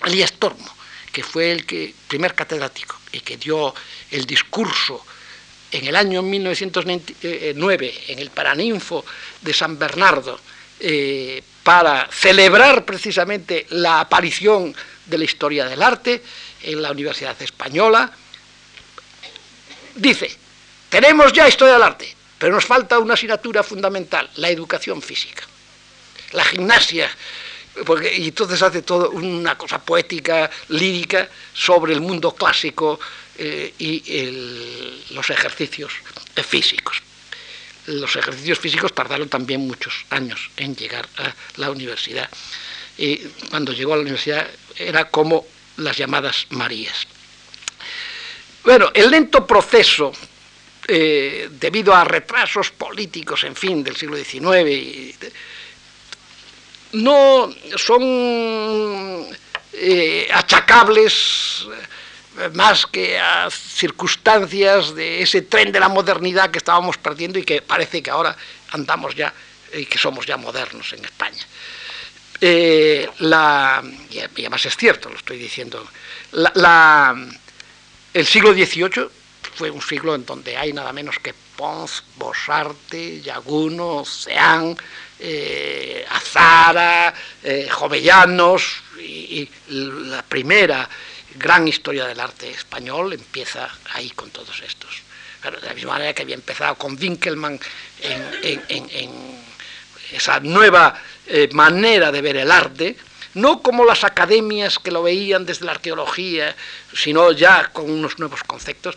[0.04, 0.75] Elías Tormo,
[1.16, 3.74] que fue el que, primer catedrático y que dio
[4.10, 5.02] el discurso
[5.70, 9.02] en el año 1909 en el Paraninfo
[9.40, 10.38] de San Bernardo
[10.78, 16.22] eh, para celebrar precisamente la aparición de la historia del arte
[16.62, 18.12] en la Universidad Española,
[19.94, 20.30] dice,
[20.90, 25.44] tenemos ya historia del arte, pero nos falta una asignatura fundamental, la educación física.
[26.32, 27.08] La gimnasia
[28.16, 32.98] y entonces hace todo una cosa poética, lírica, sobre el mundo clásico
[33.38, 35.92] eh, y los ejercicios
[36.34, 37.02] físicos.
[37.86, 42.28] Los ejercicios físicos tardaron también muchos años en llegar a la universidad.
[42.98, 43.16] Y
[43.50, 45.46] cuando llegó a la universidad era como
[45.76, 47.06] las llamadas Marías.
[48.64, 50.12] Bueno, el lento proceso,
[50.88, 55.14] eh, debido a retrasos políticos, en fin, del siglo XIX, y,
[56.96, 58.02] no son
[59.72, 61.66] eh, achacables
[62.38, 67.44] eh, más que a circunstancias de ese tren de la modernidad que estábamos perdiendo y
[67.44, 68.36] que parece que ahora
[68.70, 69.32] andamos ya
[69.74, 71.44] y que somos ya modernos en España.
[72.40, 75.86] Eh, la, y además es cierto, lo estoy diciendo,
[78.12, 79.08] el siglo XVIII
[79.54, 84.76] fue un siglo en donde hay nada menos que Pons, Bosarte, Yaguno, Ceán,
[85.18, 90.88] eh, Azara, eh, Jovellanos, y, la primera
[91.36, 95.02] gran historia del arte español empieza ahí con todos estos.
[95.42, 97.58] de la misma manera que había empezado con Winkelmann
[98.02, 99.46] en,
[100.12, 102.96] esa nueva eh, manera de ver el arte,
[103.34, 106.54] no como las academias que lo veían desde la arqueología,
[106.94, 108.96] sino ya con unos nuevos conceptos.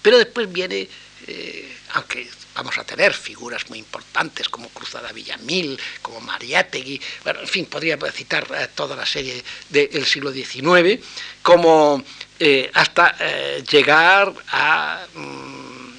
[0.00, 0.88] Pero después viene,
[1.94, 7.66] aunque vamos a tener figuras muy importantes como Cruzada Villamil, como Mariátegui, bueno, en fin,
[7.66, 11.02] podría citar eh, toda la serie del siglo XIX,
[11.42, 12.02] como
[12.38, 15.92] eh, hasta eh, llegar a mm,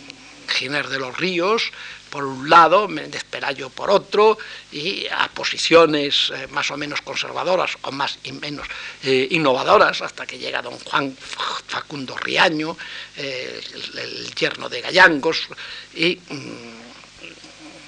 [0.50, 1.72] Giner de los Ríos,
[2.14, 4.38] por un lado, Méndez Pelayo por otro,
[4.72, 8.68] y a posiciones más o menos conservadoras o más y menos
[9.02, 12.78] innovadoras, hasta que llega don Juan Facundo Riaño,
[13.18, 15.48] el, yerno de Gallangos,
[15.96, 16.83] y mm,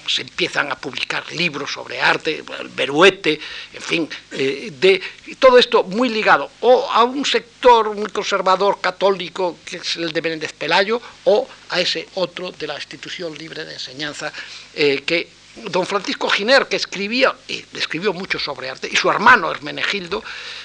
[0.08, 3.38] se empiezan a publicar libros sobre arte, el Beruete,
[3.72, 5.00] en fin, eh, de
[5.38, 10.22] todo esto muy ligado o a un sector muy conservador católico, que es el de
[10.22, 14.32] Menéndez Pelayo, o a ese otro de la institución libre de enseñanza
[14.74, 19.50] eh, que don Francisco Giner, que escribía, y escribió mucho sobre arte, y su hermano
[19.50, 20.22] Hermenegildo,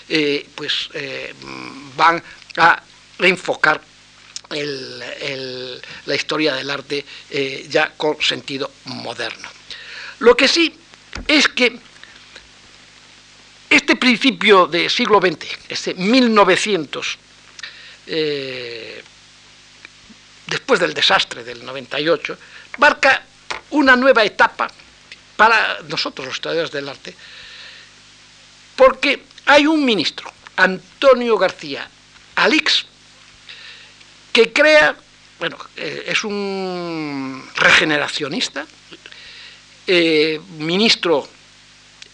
[0.10, 0.90] eh, pues
[1.96, 2.22] van
[2.58, 2.84] a
[4.52, 9.50] la historia del arte eh, ya con sentido moderno.
[10.20, 10.74] Lo que sí
[11.28, 11.80] es que
[13.70, 17.18] este principio del siglo XX, este 1900,
[18.08, 19.04] eh,
[20.48, 22.38] después del desastre del 98,
[22.78, 23.24] marca
[23.72, 24.70] una nueva etapa
[25.38, 27.16] para nosotros los estudiantes del arte,
[28.76, 31.90] porque hay un ministro, Antonio García
[32.36, 32.86] Alix,
[34.32, 34.96] que crea,
[35.40, 38.66] bueno, eh, es un regeneracionista,
[39.88, 41.28] eh, ministro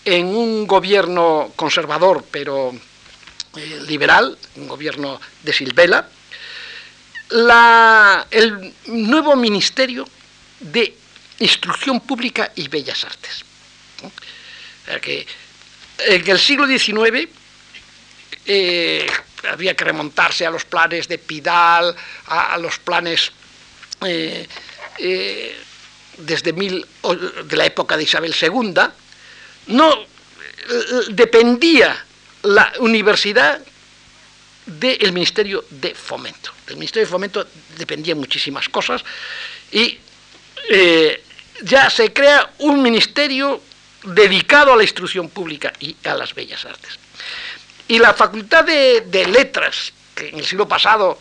[0.06, 2.74] en un gobierno conservador pero
[3.56, 6.10] eh, liberal, un gobierno de Silvela,
[8.32, 10.08] el nuevo Ministerio
[10.60, 10.96] de
[11.40, 13.44] Instrucción Pública y Bellas Artes.
[15.02, 15.28] que
[16.00, 17.28] en el siglo XIX
[19.46, 21.96] había que remontarse a los planes de Pidal,
[22.28, 23.32] a, los planes
[24.02, 24.48] eh,
[25.00, 25.56] eh,
[26.18, 26.86] desde mil,
[27.46, 28.74] de la época de Isabel II,
[29.68, 30.06] no eh,
[31.10, 32.06] dependía
[32.44, 33.62] la universidad
[34.66, 36.52] del Ministerio de Fomento.
[36.66, 39.04] Del Ministerio de Fomento dependían muchísimas cosas
[39.72, 40.00] y
[41.64, 43.62] ya se crea un ministerio
[44.04, 47.00] dedicado a la instrucción pública y a las bellas artes.
[47.88, 51.18] Y la Facultad de, Letras, que en el siglo pasado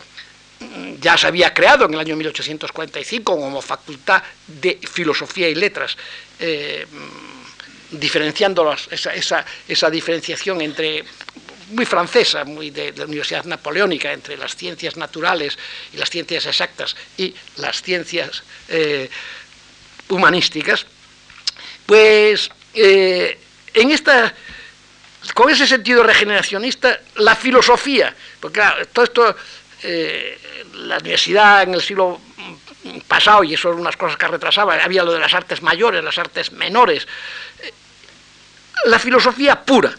[0.59, 5.95] mm, ya se había creado en el año 1845 como Facultad de Filosofía y Letras,
[6.39, 11.05] eh, mm, diferenciando esa, esa, diferenciación entre
[11.69, 15.57] muy francesa, muy de, la Universidad Napoleónica, entre las ciencias naturales
[15.93, 19.09] y las ciencias exactas y las ciencias eh,
[20.09, 20.85] humanísticas,
[21.85, 23.39] pues eh,
[23.73, 24.33] en esta
[25.33, 28.61] con ese sentido regeneracionista, la filosofía, porque
[28.93, 29.35] todo esto,
[29.83, 30.39] eh,
[30.73, 32.19] la universidad en el siglo
[33.07, 36.17] pasado, y eso eran unas cosas que retrasaba, había lo de las artes mayores, las
[36.17, 37.07] artes menores,
[37.61, 37.73] eh,
[38.85, 39.93] la filosofía pura,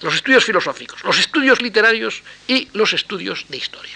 [0.00, 3.94] los estudios filosóficos, los estudios literarios y los estudios de historia.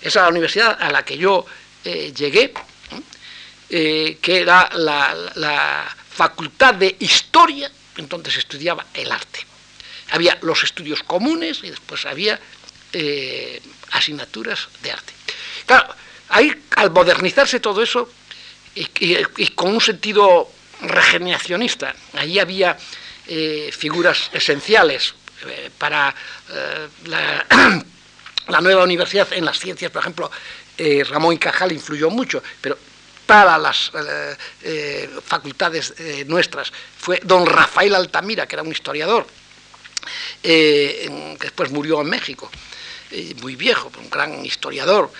[0.00, 1.44] esa es la universidad a la que yo
[1.84, 2.52] eh, llegué,
[3.68, 9.47] que era la, facultad de historia, entonces estudiaba el arte.
[10.10, 12.40] Había los estudios comunes y después había
[13.92, 15.12] asignaturas de arte.
[15.66, 15.94] Claro,
[16.30, 18.10] ahí al modernizarse todo eso
[18.74, 20.50] y con un sentido
[20.80, 22.76] regeneracionista, ahí había
[23.26, 25.14] eh, figuras esenciales
[25.46, 26.14] eh, para
[26.50, 30.30] eh, la, nueva universidad en las ciencias, por ejemplo,
[31.10, 32.78] Ramón y Cajal influyó mucho, pero
[33.26, 33.90] para las
[35.24, 35.92] facultades
[36.26, 39.26] nuestras fue don Rafael Altamira, que era un historiador,
[40.42, 42.50] que después murió en México,
[43.40, 45.10] muy viejo, un gran historiador,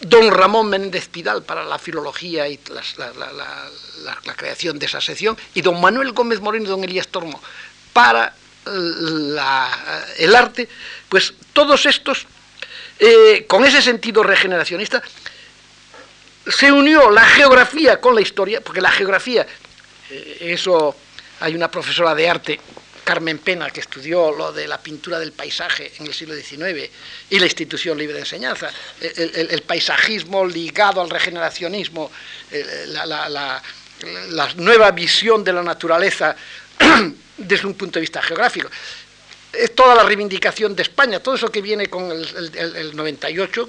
[0.00, 2.58] don Ramón Méndez Pidal para la filología y
[2.96, 7.40] la, creación de esa sección, y don Manuel Gómez Moreno y don Elías Tormo
[7.92, 8.34] para
[8.66, 10.68] el arte,
[11.08, 12.26] pues todos estos,
[12.98, 15.02] eh, con ese sentido regeneracionista,
[16.46, 19.46] se unió la geografía con la historia, porque la geografía,
[20.10, 20.96] eh, eso
[21.40, 22.60] hay una profesora de arte
[23.10, 26.88] Carmen Pena, que estudió lo de la pintura del paisaje en el siglo XIX,
[27.28, 32.08] y la institución libre de enseñanza, el, paisajismo ligado al regeneracionismo,
[32.86, 33.60] la,
[34.58, 36.36] nueva visión de la naturaleza
[37.36, 38.70] desde un punto de vista geográfico.
[39.52, 43.68] Es toda la reivindicación de España, todo eso que viene con el, 98,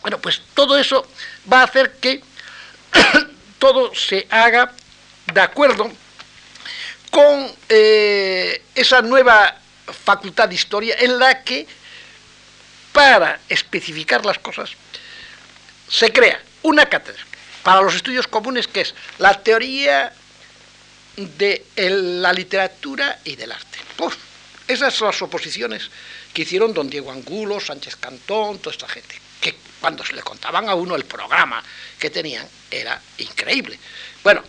[0.00, 1.06] bueno, pues todo eso
[1.52, 2.22] va a hacer que
[3.58, 4.72] todo se haga
[5.30, 5.92] de acuerdo
[7.12, 9.54] con eh, esa nueva
[10.04, 11.66] facultad de historia en la que,
[12.90, 14.70] para especificar las cosas,
[15.90, 17.22] se crea una cátedra
[17.62, 20.10] para los estudios comunes que es la teoría
[21.16, 23.78] de la literatura y del arte.
[24.66, 25.90] esas son las oposiciones
[26.32, 30.66] que hicieron don Diego Angulo, Sánchez Cantón, toda esta gente, que cuando se le contaban
[30.70, 31.62] a uno el programa
[31.98, 33.78] que tenían era increíble.
[34.24, 34.42] Bueno,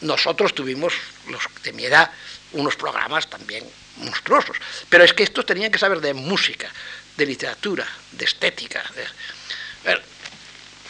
[0.00, 0.94] nosotros tuvimos,
[1.28, 2.10] los de mi edad,
[2.52, 3.64] unos programas también
[3.96, 4.56] monstruosos.
[4.88, 6.70] Pero es que estos tenían que saber de música,
[7.16, 8.82] de literatura, de estética.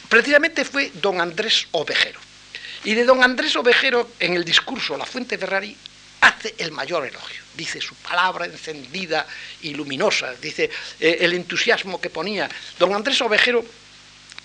[0.09, 2.21] precisamente fue don Andrés Ovejero.
[2.85, 5.77] Y de don Andrés Ovejero, en el discurso La Fuente Ferrari,
[6.21, 7.43] hace el mayor elogio.
[7.55, 9.27] Dice su palabra encendida
[9.63, 10.71] y luminosa, dice
[11.01, 12.49] eh, el entusiasmo que ponía.
[12.79, 13.65] Don Andrés Ovejero,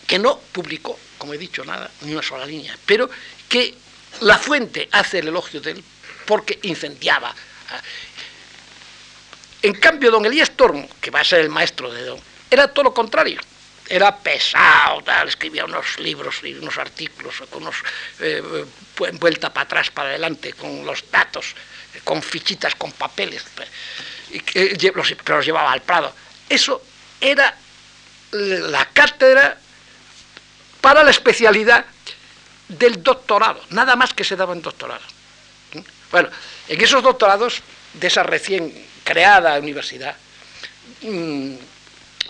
[0.07, 3.09] que no publicó, como he dicho, nada, ni una sola línea, pero
[3.47, 3.75] que
[4.19, 5.83] la fuente hace el elogio de él
[6.25, 7.33] porque incendiaba.
[9.61, 12.85] En cambio, don Elías Tormo, que va a ser el maestro de don, era todo
[12.85, 13.39] lo contrario.
[13.87, 17.75] Era pesado, tal, escribía unos libros y unos artículos, con unos
[18.19, 18.41] eh,
[19.19, 21.53] vuelta para atrás, para adelante, con los datos,
[22.03, 23.69] con fichitas, con papeles, pero
[25.25, 26.15] los llevaba al Prado.
[26.47, 26.81] Eso
[27.19, 27.57] era
[28.31, 29.57] la cátedra
[30.79, 31.85] para la especialidad
[32.77, 35.03] del doctorado, nada más que se daba en doctorado.
[36.11, 36.29] Bueno,
[36.67, 37.61] en esos doctorados
[37.93, 40.15] de esa recién creada universidad,
[41.01, 41.53] mm,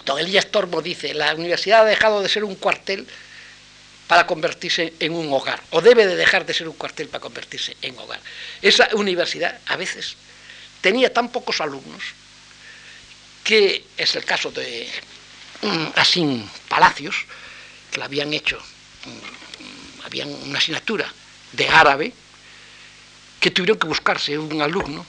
[0.06, 3.08] don Elías Tormo dice, la universidad ha dejado de ser un cuartel
[4.08, 7.78] para convertirse en un hogar, o debe de dejar de ser un cuartel para convertirse
[7.82, 8.20] en hogar.
[8.62, 10.16] Esa universidad a veces
[10.82, 12.04] tenía tan pocos alumnos
[13.44, 14.90] que es el caso de
[15.62, 17.26] mm, Asín Palacios,
[17.92, 19.51] que la habían hecho mm,
[20.04, 21.12] había una asignatura
[21.52, 22.14] de árabe
[23.40, 25.06] que tuvieron que buscarse un alumno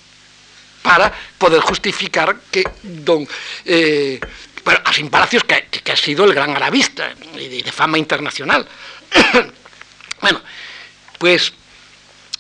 [0.82, 3.26] para poder justificar que don
[3.64, 4.18] eh,
[4.64, 4.80] bueno,
[5.10, 8.66] Palacios, que, ha sido el gran arabista de, de fama internacional.
[10.20, 10.40] bueno,
[11.18, 11.52] pues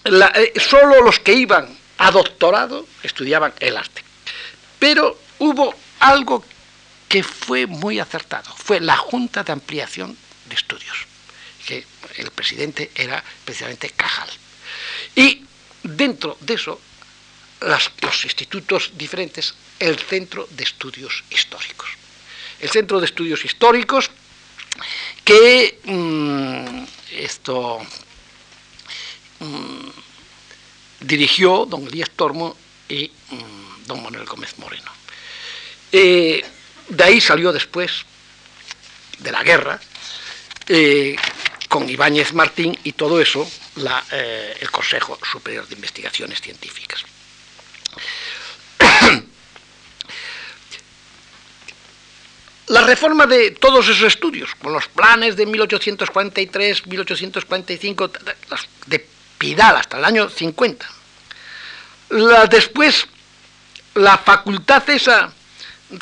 [0.04, 4.02] eh, solo los que iban a doctorado estudiaban el arte.
[4.78, 6.44] Pero hubo algo
[7.08, 11.11] que fue muy acertado, fue la Junta de Ampliación de Estudios
[11.66, 11.84] que
[12.16, 14.30] el presidente era precisamente Cajal.
[15.14, 15.44] Y
[15.82, 16.80] dentro de eso,
[17.60, 21.90] los institutos diferentes, el Centro de Estudios Históricos.
[22.60, 24.10] El Centro de Estudios Históricos
[25.24, 27.80] que mm, esto
[29.40, 29.88] mm,
[31.00, 32.56] dirigió don Elías Tormo
[32.88, 34.90] y mm, don Manuel Gómez Moreno.
[35.92, 36.44] Eh,
[36.88, 38.04] de ahí salió después
[39.18, 39.80] de la guerra
[40.68, 41.16] eh,
[41.72, 43.50] con Ibáñez Martín y todo eso
[44.10, 47.02] eh, el Consejo Superior de Investigaciones Científicas.
[52.66, 58.10] La reforma de todos esos estudios, con los planes de 1843, 1845,
[58.86, 59.08] de
[59.38, 60.86] Pidal hasta el año 50.
[62.50, 63.06] después,
[63.94, 65.32] la facultad esa,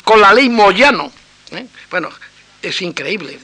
[0.03, 1.13] con la ley Moyano,
[1.51, 1.65] ¿eh?
[1.89, 2.09] bueno,
[2.61, 3.39] es increíble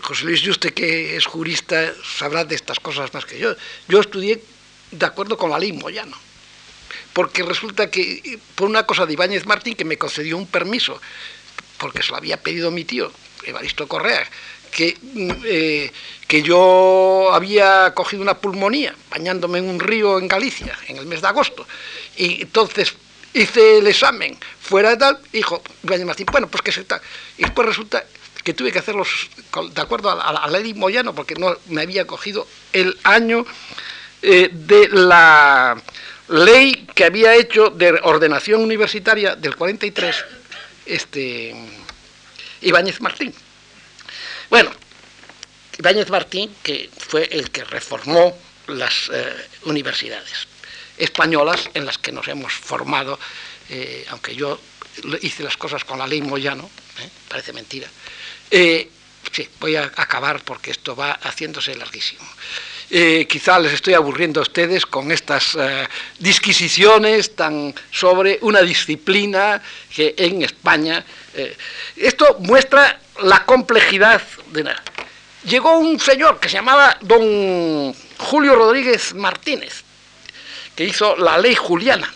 [0.00, 3.54] José Luis, y usted que es jurista sabrá de estas cosas más que yo.
[3.88, 4.42] Yo estudié
[4.90, 6.16] de acuerdo con la ley Moyano,
[7.12, 11.00] porque resulta que por una cosa de Ibáñez Martín que me concedió un permiso,
[11.78, 13.10] porque se lo había pedido mi tío,
[13.44, 14.28] Evaristo Correa,
[14.70, 15.92] que, mm, eh,
[16.26, 21.22] que yo había cogido una pulmonía bañándome en un río en Galicia en el mes
[21.22, 21.66] de agosto.
[22.16, 22.94] Y entonces
[23.32, 27.00] hice el examen fuera de tal, dijo Ibáñez Martín, bueno, pues que se está.
[27.38, 28.04] Y después resulta
[28.46, 29.28] que tuve que hacerlos
[29.72, 33.44] de acuerdo a la, ley Moyano, porque no me había cogido el año
[34.22, 35.82] eh, de la
[36.28, 40.24] ley que había hecho de ordenación universitaria del 43,
[40.86, 41.56] este,
[42.60, 43.34] Ibáñez Martín.
[44.48, 44.70] Bueno,
[45.80, 48.38] Ibáñez Martín, que fue el que reformó
[48.68, 50.46] las eh, universidades
[50.96, 53.18] españolas en las que nos hemos formado,
[53.70, 54.60] eh, aunque yo
[55.20, 56.70] hice las cosas con la ley Moyano,
[57.28, 57.88] parece mentira,
[58.50, 58.88] eh,
[59.32, 62.24] sí, voy a acabar porque esto va haciéndose larguísimo.
[62.88, 65.88] Eh, quizá les estoy aburriendo a ustedes con estas eh,
[66.20, 69.60] disquisiciones tan sobre una disciplina
[69.94, 71.04] que en España.
[71.96, 74.22] esto muestra la complejidad
[74.52, 74.82] de nada.
[75.44, 79.82] Llegó un señor que se llamaba don Julio Rodríguez Martínez,
[80.74, 82.12] que hizo la ley juliana,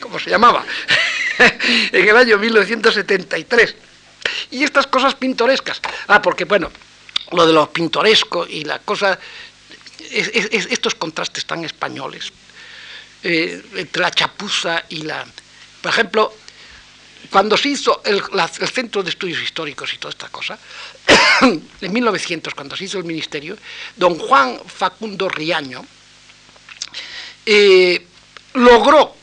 [0.00, 0.64] como se llamaba,
[1.92, 3.87] en el año 1973
[4.50, 5.80] y estas cosas pintorescas.
[6.06, 6.70] Ah, porque bueno,
[7.32, 9.18] lo de lo pintoresco y la cosa,
[10.10, 12.32] estos contrastes tan españoles,
[13.22, 15.26] eh, entre la chapuza y la...
[15.82, 16.34] Por ejemplo,
[17.30, 18.22] cuando se hizo el,
[18.72, 20.58] Centro de Estudios Históricos y toda esta cosa,
[21.42, 23.56] en 1900, cuando se hizo el ministerio,
[23.96, 25.84] don Juan Facundo Riaño
[27.44, 28.06] eh,
[28.54, 29.17] logró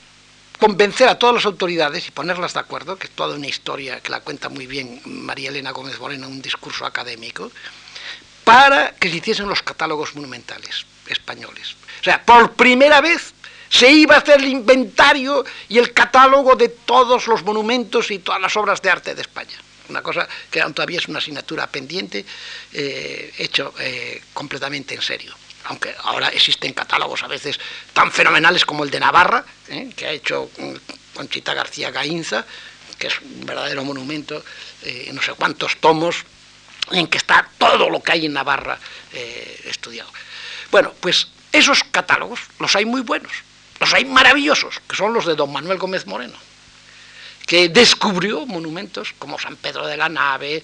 [0.65, 4.09] convencer a todas las autoridades y ponerlas de acuerdo, que es toda una historia que
[4.09, 7.51] la cuenta muy bien María Elena Gómez Moreno en un discurso académico,
[8.43, 11.75] para que se hiciesen los catálogos monumentales españoles.
[12.01, 13.35] O sea, por primera vez
[13.69, 18.41] se iba a hacer el inventario y el catálogo de todos los monumentos y todas
[18.41, 19.61] las obras de arte de España.
[19.89, 22.25] Una cosa que todavía es una asignatura pendiente,
[22.73, 25.35] eh, hecho eh, completamente en serio
[25.65, 27.59] aunque ahora existen catálogos a veces
[27.93, 29.91] tan fenomenales como el de Navarra, ¿eh?
[29.95, 30.49] que ha hecho
[31.13, 32.45] Conchita García Gainza,
[32.97, 34.43] que es un verdadero monumento,
[34.83, 36.17] eh, no sé cuántos tomos,
[36.91, 38.77] en que está todo lo que hay en Navarra
[39.11, 40.11] eh, estudiado.
[40.71, 43.31] Bueno, pues esos catálogos los hay muy buenos,
[43.79, 46.37] los hay maravillosos, que son los de don Manuel Gómez Moreno
[47.45, 50.63] que descubrió monumentos como San Pedro de la Nave,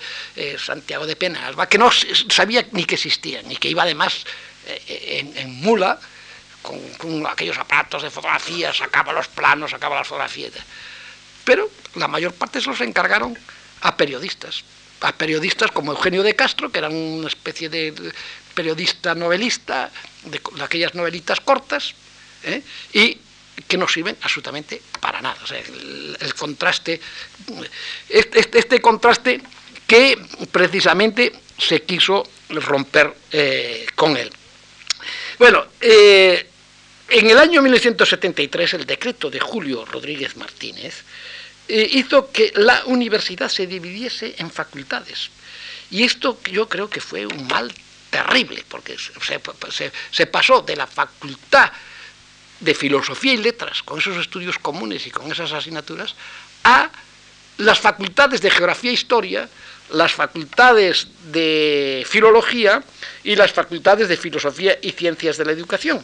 [0.58, 4.26] Santiago de Penalba, que no sabía ni que existían y que iba además
[4.68, 6.00] eh, en, mula,
[6.62, 10.54] con, aquellos aparatos de fotografía, sacaba los planos, sacaba las fotografías.
[11.44, 13.38] Pero la mayor parte se los encargaron
[13.82, 14.64] a periodistas,
[15.02, 18.14] a periodistas como Eugenio de Castro, que era una especie de
[18.54, 19.90] periodista novelista,
[20.26, 21.94] de, aquellas novelitas cortas,
[22.44, 22.62] ¿eh?
[22.94, 23.18] y
[23.68, 25.40] que no sirven absolutamente para nada.
[25.50, 27.00] el, contraste,
[28.10, 29.42] este, este, contraste
[29.88, 30.18] que
[30.52, 34.32] precisamente se quiso romper eh, con él.
[35.42, 36.48] Bueno, eh,
[37.10, 41.02] en el año 1973 el decreto de Julio Rodríguez Martínez
[41.68, 45.32] eh, hizo que la universidad se dividiese en facultades.
[45.90, 47.74] Y esto yo creo que fue un mal
[48.12, 51.72] terrible, porque se, pasó de la facultad
[52.60, 56.14] de filosofía y letras, con esos estudios comunes y con esas asignaturas,
[56.64, 56.92] a
[57.58, 59.50] las facultades de geografía e historia,
[59.94, 62.84] las facultades de filología
[63.24, 66.04] y las facultades de filosofía y ciencias de la educación.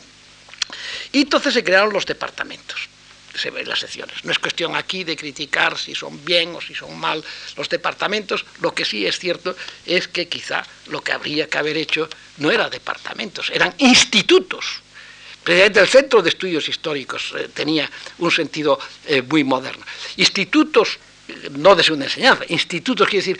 [1.11, 2.89] Y entonces se crearon los departamentos,
[3.33, 4.23] se ven las secciones.
[4.23, 7.23] No es cuestión aquí de criticar si son bien o si son mal
[7.55, 9.55] los departamentos, lo que sí es cierto
[9.85, 14.81] es que quizá lo que habría que haber hecho no era departamentos, eran institutos.
[15.43, 19.85] Precisamente el Centro de Estudios Históricos eh, tenía un sentido eh, muy moderno.
[20.17, 20.99] Institutos
[21.29, 23.39] eh, no de segunda enseñanza, institutos quiere decir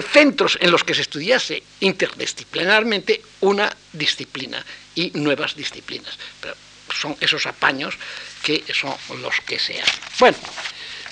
[0.00, 4.64] centros en los que se estudiase interdisciplinarmente una disciplina
[4.94, 6.18] y nuevas disciplinas.
[6.40, 6.54] Pero
[6.94, 7.94] son esos apaños
[8.42, 10.00] que son los que se hacen.
[10.18, 10.38] Bueno,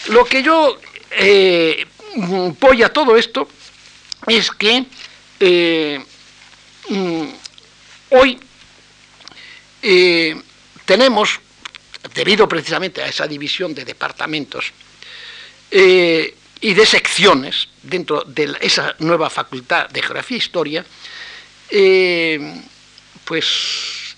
[0.08, 0.80] lo que yo
[1.10, 1.86] eh,
[2.58, 3.48] voy a todo esto
[4.26, 4.84] es que
[5.40, 6.04] eh,
[6.88, 7.28] mm,
[8.10, 8.40] hoy
[9.82, 10.40] eh,
[10.84, 11.40] tenemos,
[12.14, 14.72] debido precisamente a esa división de departamentos,
[16.60, 20.84] y de secciones dentro de esa nueva facultad de Geografía e Historia,
[21.70, 22.62] eh,
[23.24, 24.16] pues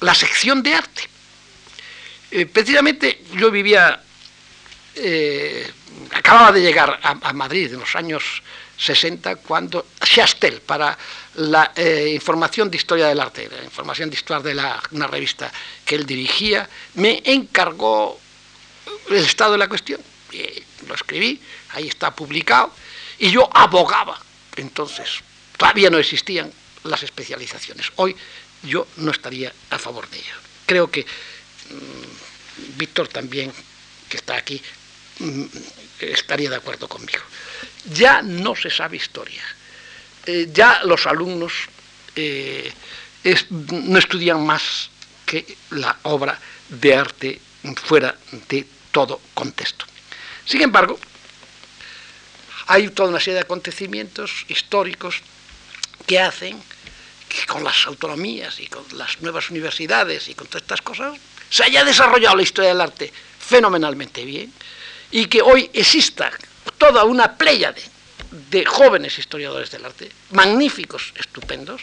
[0.00, 1.02] la sección de arte.
[2.30, 4.02] Eh, precisamente yo vivía
[4.96, 5.70] eh,
[6.12, 8.42] acababa de llegar a, Madrid en los años
[8.76, 10.96] 60 cuando Chastel, para
[11.36, 11.72] la
[12.12, 15.52] información de historia del arte, la información de historia de la, una revista
[15.84, 18.18] que él dirigía, me encargó
[19.10, 20.00] el estado de la cuestión.
[20.88, 21.40] Lo escribí,
[21.70, 22.72] ahí está publicado,
[23.18, 24.20] y yo abogaba.
[24.56, 25.20] Entonces,
[25.56, 26.52] todavía no existían
[26.84, 27.92] las especializaciones.
[27.96, 28.16] Hoy
[28.62, 30.34] yo no estaría a favor de ello.
[30.66, 33.52] Creo que mm, Víctor también,
[34.08, 34.60] que está aquí,
[35.20, 35.44] mm,
[36.00, 37.22] estaría de acuerdo conmigo.
[37.92, 39.42] Ya no se sabe historia.
[40.26, 41.52] Eh, ya los alumnos
[42.14, 42.72] eh,
[43.50, 44.90] no estudian más
[45.24, 46.38] que la obra
[46.68, 47.40] de arte
[47.76, 48.16] fuera
[48.48, 49.84] de todo contexto.
[50.48, 50.98] Sin embargo,
[52.68, 55.20] hay toda una serie de acontecimientos históricos
[56.06, 56.60] que hacen
[57.28, 61.18] que con las autonomías y con las nuevas universidades y con todas estas cosas
[61.50, 64.50] se haya desarrollado la historia del arte fenomenalmente bien
[65.10, 66.30] y que hoy exista
[66.78, 67.82] toda una pléyade
[68.30, 71.82] de jóvenes historiadores del arte, magníficos, estupendos,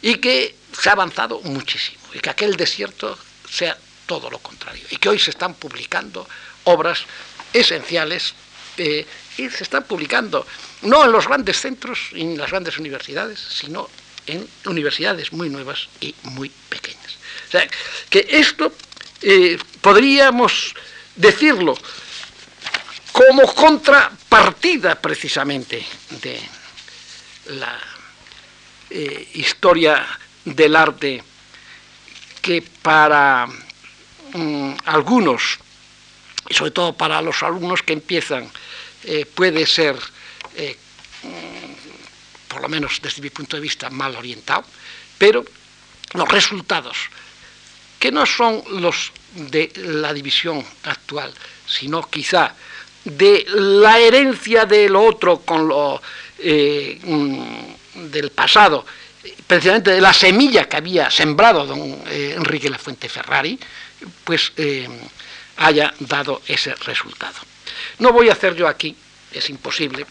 [0.00, 3.18] y que se ha avanzado muchísimo, y que aquel desierto
[3.48, 3.76] sea
[4.06, 6.26] todo lo contrario, y que hoy se están publicando
[6.64, 7.04] obras
[7.52, 8.34] esenciales
[8.76, 9.06] eh,
[9.36, 10.46] y se están publicando
[10.82, 13.88] no en los grandes centros y en las grandes universidades, sino
[14.26, 17.16] en universidades muy nuevas y muy pequeñas.
[17.48, 17.68] O sea,
[18.08, 18.72] que esto
[19.20, 20.74] eh, podríamos
[21.16, 21.76] decirlo
[23.12, 25.84] como contrapartida precisamente
[26.22, 26.40] de
[27.46, 27.78] la
[28.90, 30.06] eh, historia
[30.44, 31.22] del arte
[32.40, 33.46] que para
[34.34, 35.58] mm, algunos,
[36.48, 38.50] y sobre todo para los alumnos que empiezan,
[39.04, 39.96] eh, puede ser
[42.52, 44.64] por lo menos desde mi punto de vista, mal orientado,
[45.16, 45.42] pero
[46.12, 47.08] los resultados,
[47.98, 51.32] que no son los de la división actual,
[51.66, 52.54] sino quizá
[53.04, 56.02] de la herencia del otro con lo
[56.38, 58.84] eh, mm, del pasado,
[59.46, 63.58] precisamente de la semilla que había sembrado don eh, Enrique Lafuente Ferrari,
[64.24, 64.88] pues eh,
[65.56, 67.38] haya dado ese resultado.
[67.98, 68.96] No voy a hacer yo aquí,
[69.32, 70.06] es imposible,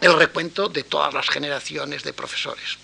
[0.00, 2.78] el recuento de todas las generaciones de profesores.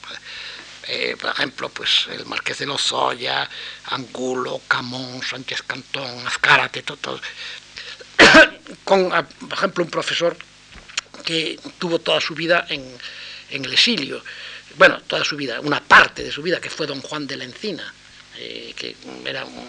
[0.89, 3.49] Eh, por ejemplo, pues el Marqués de Lozoya,
[3.87, 7.21] Angulo, Camón, Sánchez Cantón, Azcárate, todo,
[8.85, 10.37] con, ah, por ejemplo, un profesor
[11.25, 12.85] que tuvo toda su vida en,
[13.51, 14.23] el exilio,
[14.77, 17.45] bueno, toda su vida, una parte de su vida, que fue don Juan de la
[17.45, 17.93] Encina,
[18.37, 19.69] eh, que era un,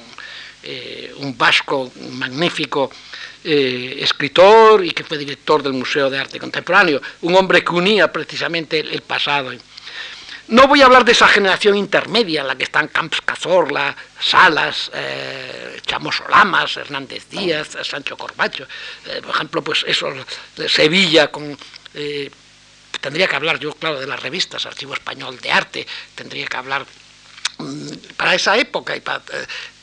[0.70, 2.92] eh, un vasco magnífico
[3.42, 8.12] eh, escritor y que fue director del Museo de Arte Contemporáneo, un hombre que unía
[8.12, 9.54] precisamente el, pasado.
[10.50, 15.80] No voy a hablar de esa generación intermedia la que están Camps Cazorla, Salas, eh,
[15.86, 18.68] Chamos Olamas, Hernández Díaz, Sancho Corbacho,
[19.06, 20.14] eh, por ejemplo, pues eso,
[20.68, 21.58] Sevilla con...
[23.00, 26.86] tendría que hablar yo, claro, de las revistas, Archivo Español de Arte, tendría que hablar
[28.16, 29.22] para esa época y para,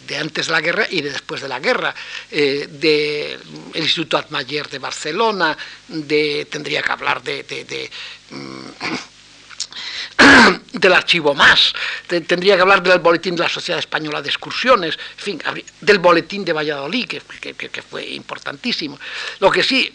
[0.07, 1.95] de antes de la guerra y de después de la guerra,
[2.31, 3.41] eh, del
[3.75, 5.57] Instituto Atmayer de Barcelona,
[5.89, 7.91] de, tendría que hablar de,
[8.31, 8.67] mm,
[10.79, 11.73] del archivo más,
[12.07, 15.43] tendría que hablar del boletín de la Sociedad Española de Excursiones, en fin,
[15.81, 18.99] del boletín de Valladolid, que, fue importantísimo.
[19.41, 19.93] Lo que sí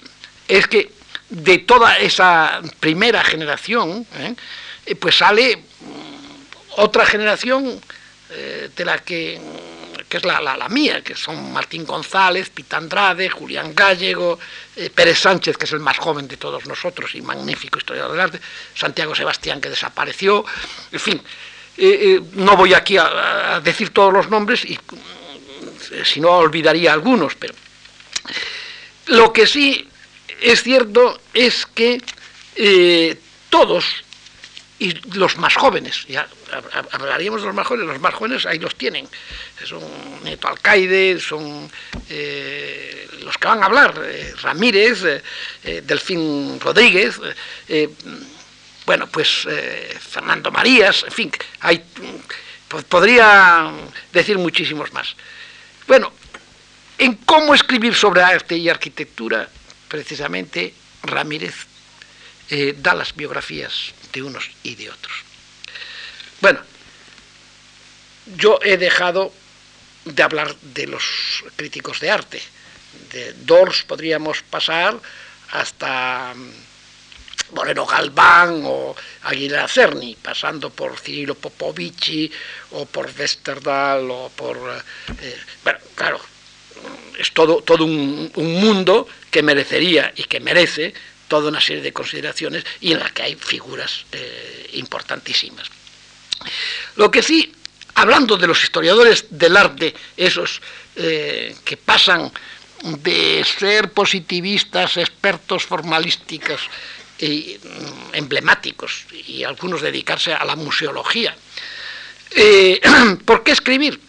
[0.48, 0.92] es que
[1.30, 4.36] de toda esa primera generación, ¿eh?
[4.86, 6.09] Eh, pues sale mm,
[6.80, 7.82] otra generación
[8.30, 9.40] de la que
[10.10, 14.40] que es la, la, mía, que son Martín González, Pita Andrade, Julián Gallego,
[14.76, 18.22] eh, Pérez Sánchez, que es el más joven de todos nosotros y magnífico historiador del
[18.22, 18.42] arte,
[18.74, 20.44] Santiago Sebastián, que desapareció,
[20.92, 21.22] en fin,
[21.78, 24.80] eh, eh, no voy aquí a, decir todos los nombres, y
[26.04, 27.54] si no olvidaría algunos, pero
[29.08, 29.88] lo que sí
[30.42, 32.02] es cierto es que
[33.50, 34.04] todos
[34.80, 36.26] y los más jóvenes, ya
[36.92, 39.08] hablaríamos de los más jóvenes, los más jóvenes ahí los tienen,
[39.66, 39.84] son
[40.24, 41.70] Neto Alcaide, son
[42.10, 45.04] eh, los que van a hablar, eh, Ramírez,
[45.64, 47.20] eh, Delfín Rodríguez,
[48.86, 49.46] bueno, pues
[50.00, 51.84] Fernando Marías, en fin, hay,
[52.88, 53.72] podría
[54.12, 55.16] decir muchísimos más.
[55.88, 56.12] Bueno,
[56.98, 59.48] en cómo escribir sobre arte y arquitectura,
[59.88, 60.74] precisamente
[61.04, 61.68] Ramírez
[62.78, 65.16] da las biografías de unos y de otros.
[66.42, 66.60] Bueno,
[68.38, 69.34] yo he dejado
[70.06, 72.42] de hablar de los críticos de arte.
[73.12, 75.00] De Dors podríamos pasar
[75.52, 82.32] hasta mm, Moreno Galván o Aguilera Cerny, pasando por Cirilo Popovici
[82.72, 84.58] o por Westerdal o por...
[85.22, 86.20] Eh, bueno, claro,
[87.18, 90.94] es todo, todo un, mundo que merecería y que merece
[91.30, 95.70] toda una serie de consideraciones y en la que hay figuras eh, importantísimas.
[96.98, 97.54] Lo que sí,
[97.96, 100.62] hablando de los historiadores del arte, esos
[100.98, 102.32] eh, que pasan
[102.84, 106.62] de ser positivistas, expertos formalísticos
[107.20, 111.36] y mm, emblemáticos, y algunos dedicarse a la museología.
[112.32, 112.82] Eh,
[113.26, 114.00] ¿Por qué escribir?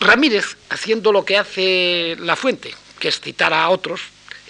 [0.00, 4.00] Ramírez, haciendo lo que hace La Fuente, que es citar a otros,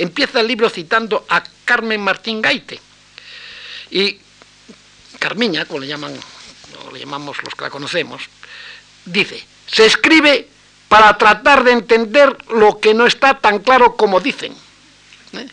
[0.02, 2.81] empieza el libro citando a Carmen Martín Gaite.
[3.90, 4.18] Y
[5.18, 6.18] Carmiña, como le llaman,
[6.86, 8.22] o le llamamos los que la conocemos,
[9.05, 10.48] dice, se escribe
[10.89, 14.55] para tratar de entender lo que no está tan claro como dicen.
[15.35, 15.48] ¿Eh?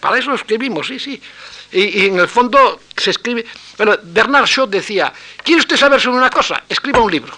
[0.00, 1.22] Para eso escribimos, sí, sí.
[1.70, 3.46] Y, en el fondo se escribe...
[3.76, 5.12] Bueno, Bernard Shaw decía,
[5.42, 6.64] ¿quiere usted saber sobre una cosa?
[6.68, 7.34] Escriba un libro.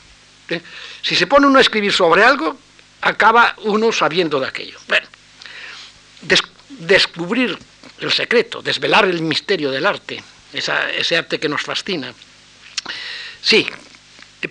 [0.48, 0.60] ¿Eh?
[1.02, 2.58] Si se pone uno a escribir sobre algo,
[3.02, 4.78] acaba uno sabiendo de aquello.
[4.88, 5.06] Bueno,
[6.68, 7.58] descubrir
[8.00, 10.22] el secreto, desvelar el misterio del arte,
[10.52, 12.12] ese arte que nos fascina.
[13.40, 13.66] Sí,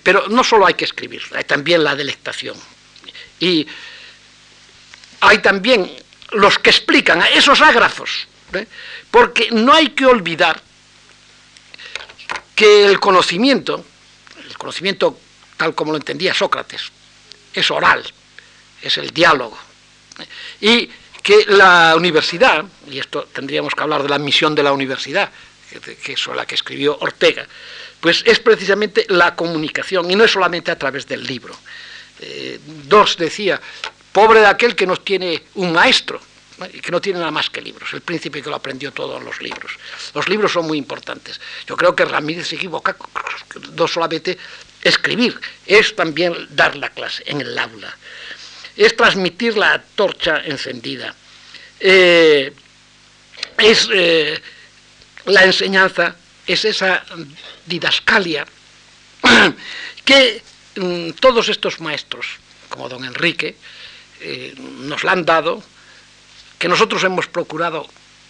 [0.01, 2.57] pero no solo hay que escribir, hay también la delectación.
[3.39, 3.67] Y
[5.19, 5.91] hay también
[6.31, 8.67] los que explican esos ágrafos, ¿eh?
[9.11, 10.61] porque no hay que olvidar
[12.55, 13.85] que el conocimiento,
[14.47, 15.19] el conocimiento
[15.57, 16.91] tal como lo entendía Sócrates,
[17.53, 18.03] es oral,
[18.81, 19.57] es el diálogo.
[20.61, 20.89] Y
[21.23, 25.31] que la universidad, y esto tendríamos que hablar de la misión de la universidad,
[26.03, 27.47] que es la que escribió Ortega,
[27.99, 31.55] pues es precisamente la comunicación, y no es solamente a través del libro.
[32.19, 33.59] Eh, Dos decía,
[34.11, 36.19] pobre de aquel que no tiene un maestro,
[36.71, 39.25] y que no tiene nada más que libros, el príncipe que lo aprendió todo en
[39.25, 39.71] los libros.
[40.13, 41.39] Los libros son muy importantes.
[41.65, 42.95] Yo creo que Ramírez se equivoca,
[43.75, 44.37] no solamente
[44.81, 47.97] escribir, es también dar la clase en el aula,
[48.75, 51.15] es transmitir la torcha encendida,
[51.79, 52.53] eh,
[53.57, 54.39] es eh,
[55.25, 57.03] la enseñanza, es esa
[57.65, 58.45] didascalia
[60.05, 60.41] que
[60.75, 62.27] mm, todos estos maestros,
[62.69, 63.55] como don Enrique,
[64.21, 65.63] eh, nos la han dado,
[66.57, 67.87] que nosotros hemos procurado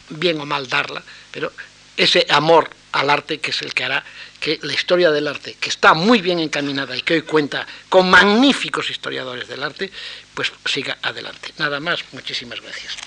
[0.09, 1.51] bien o mal darla, pero
[1.95, 4.03] ese amor al arte que es el que hará
[4.39, 8.09] que la historia del arte, que está muy bien encaminada y que hoy cuenta con
[8.09, 9.91] magníficos historiadores del arte,
[10.33, 11.53] pues siga adelante.
[11.57, 12.97] Nada más, muchísimas gracias.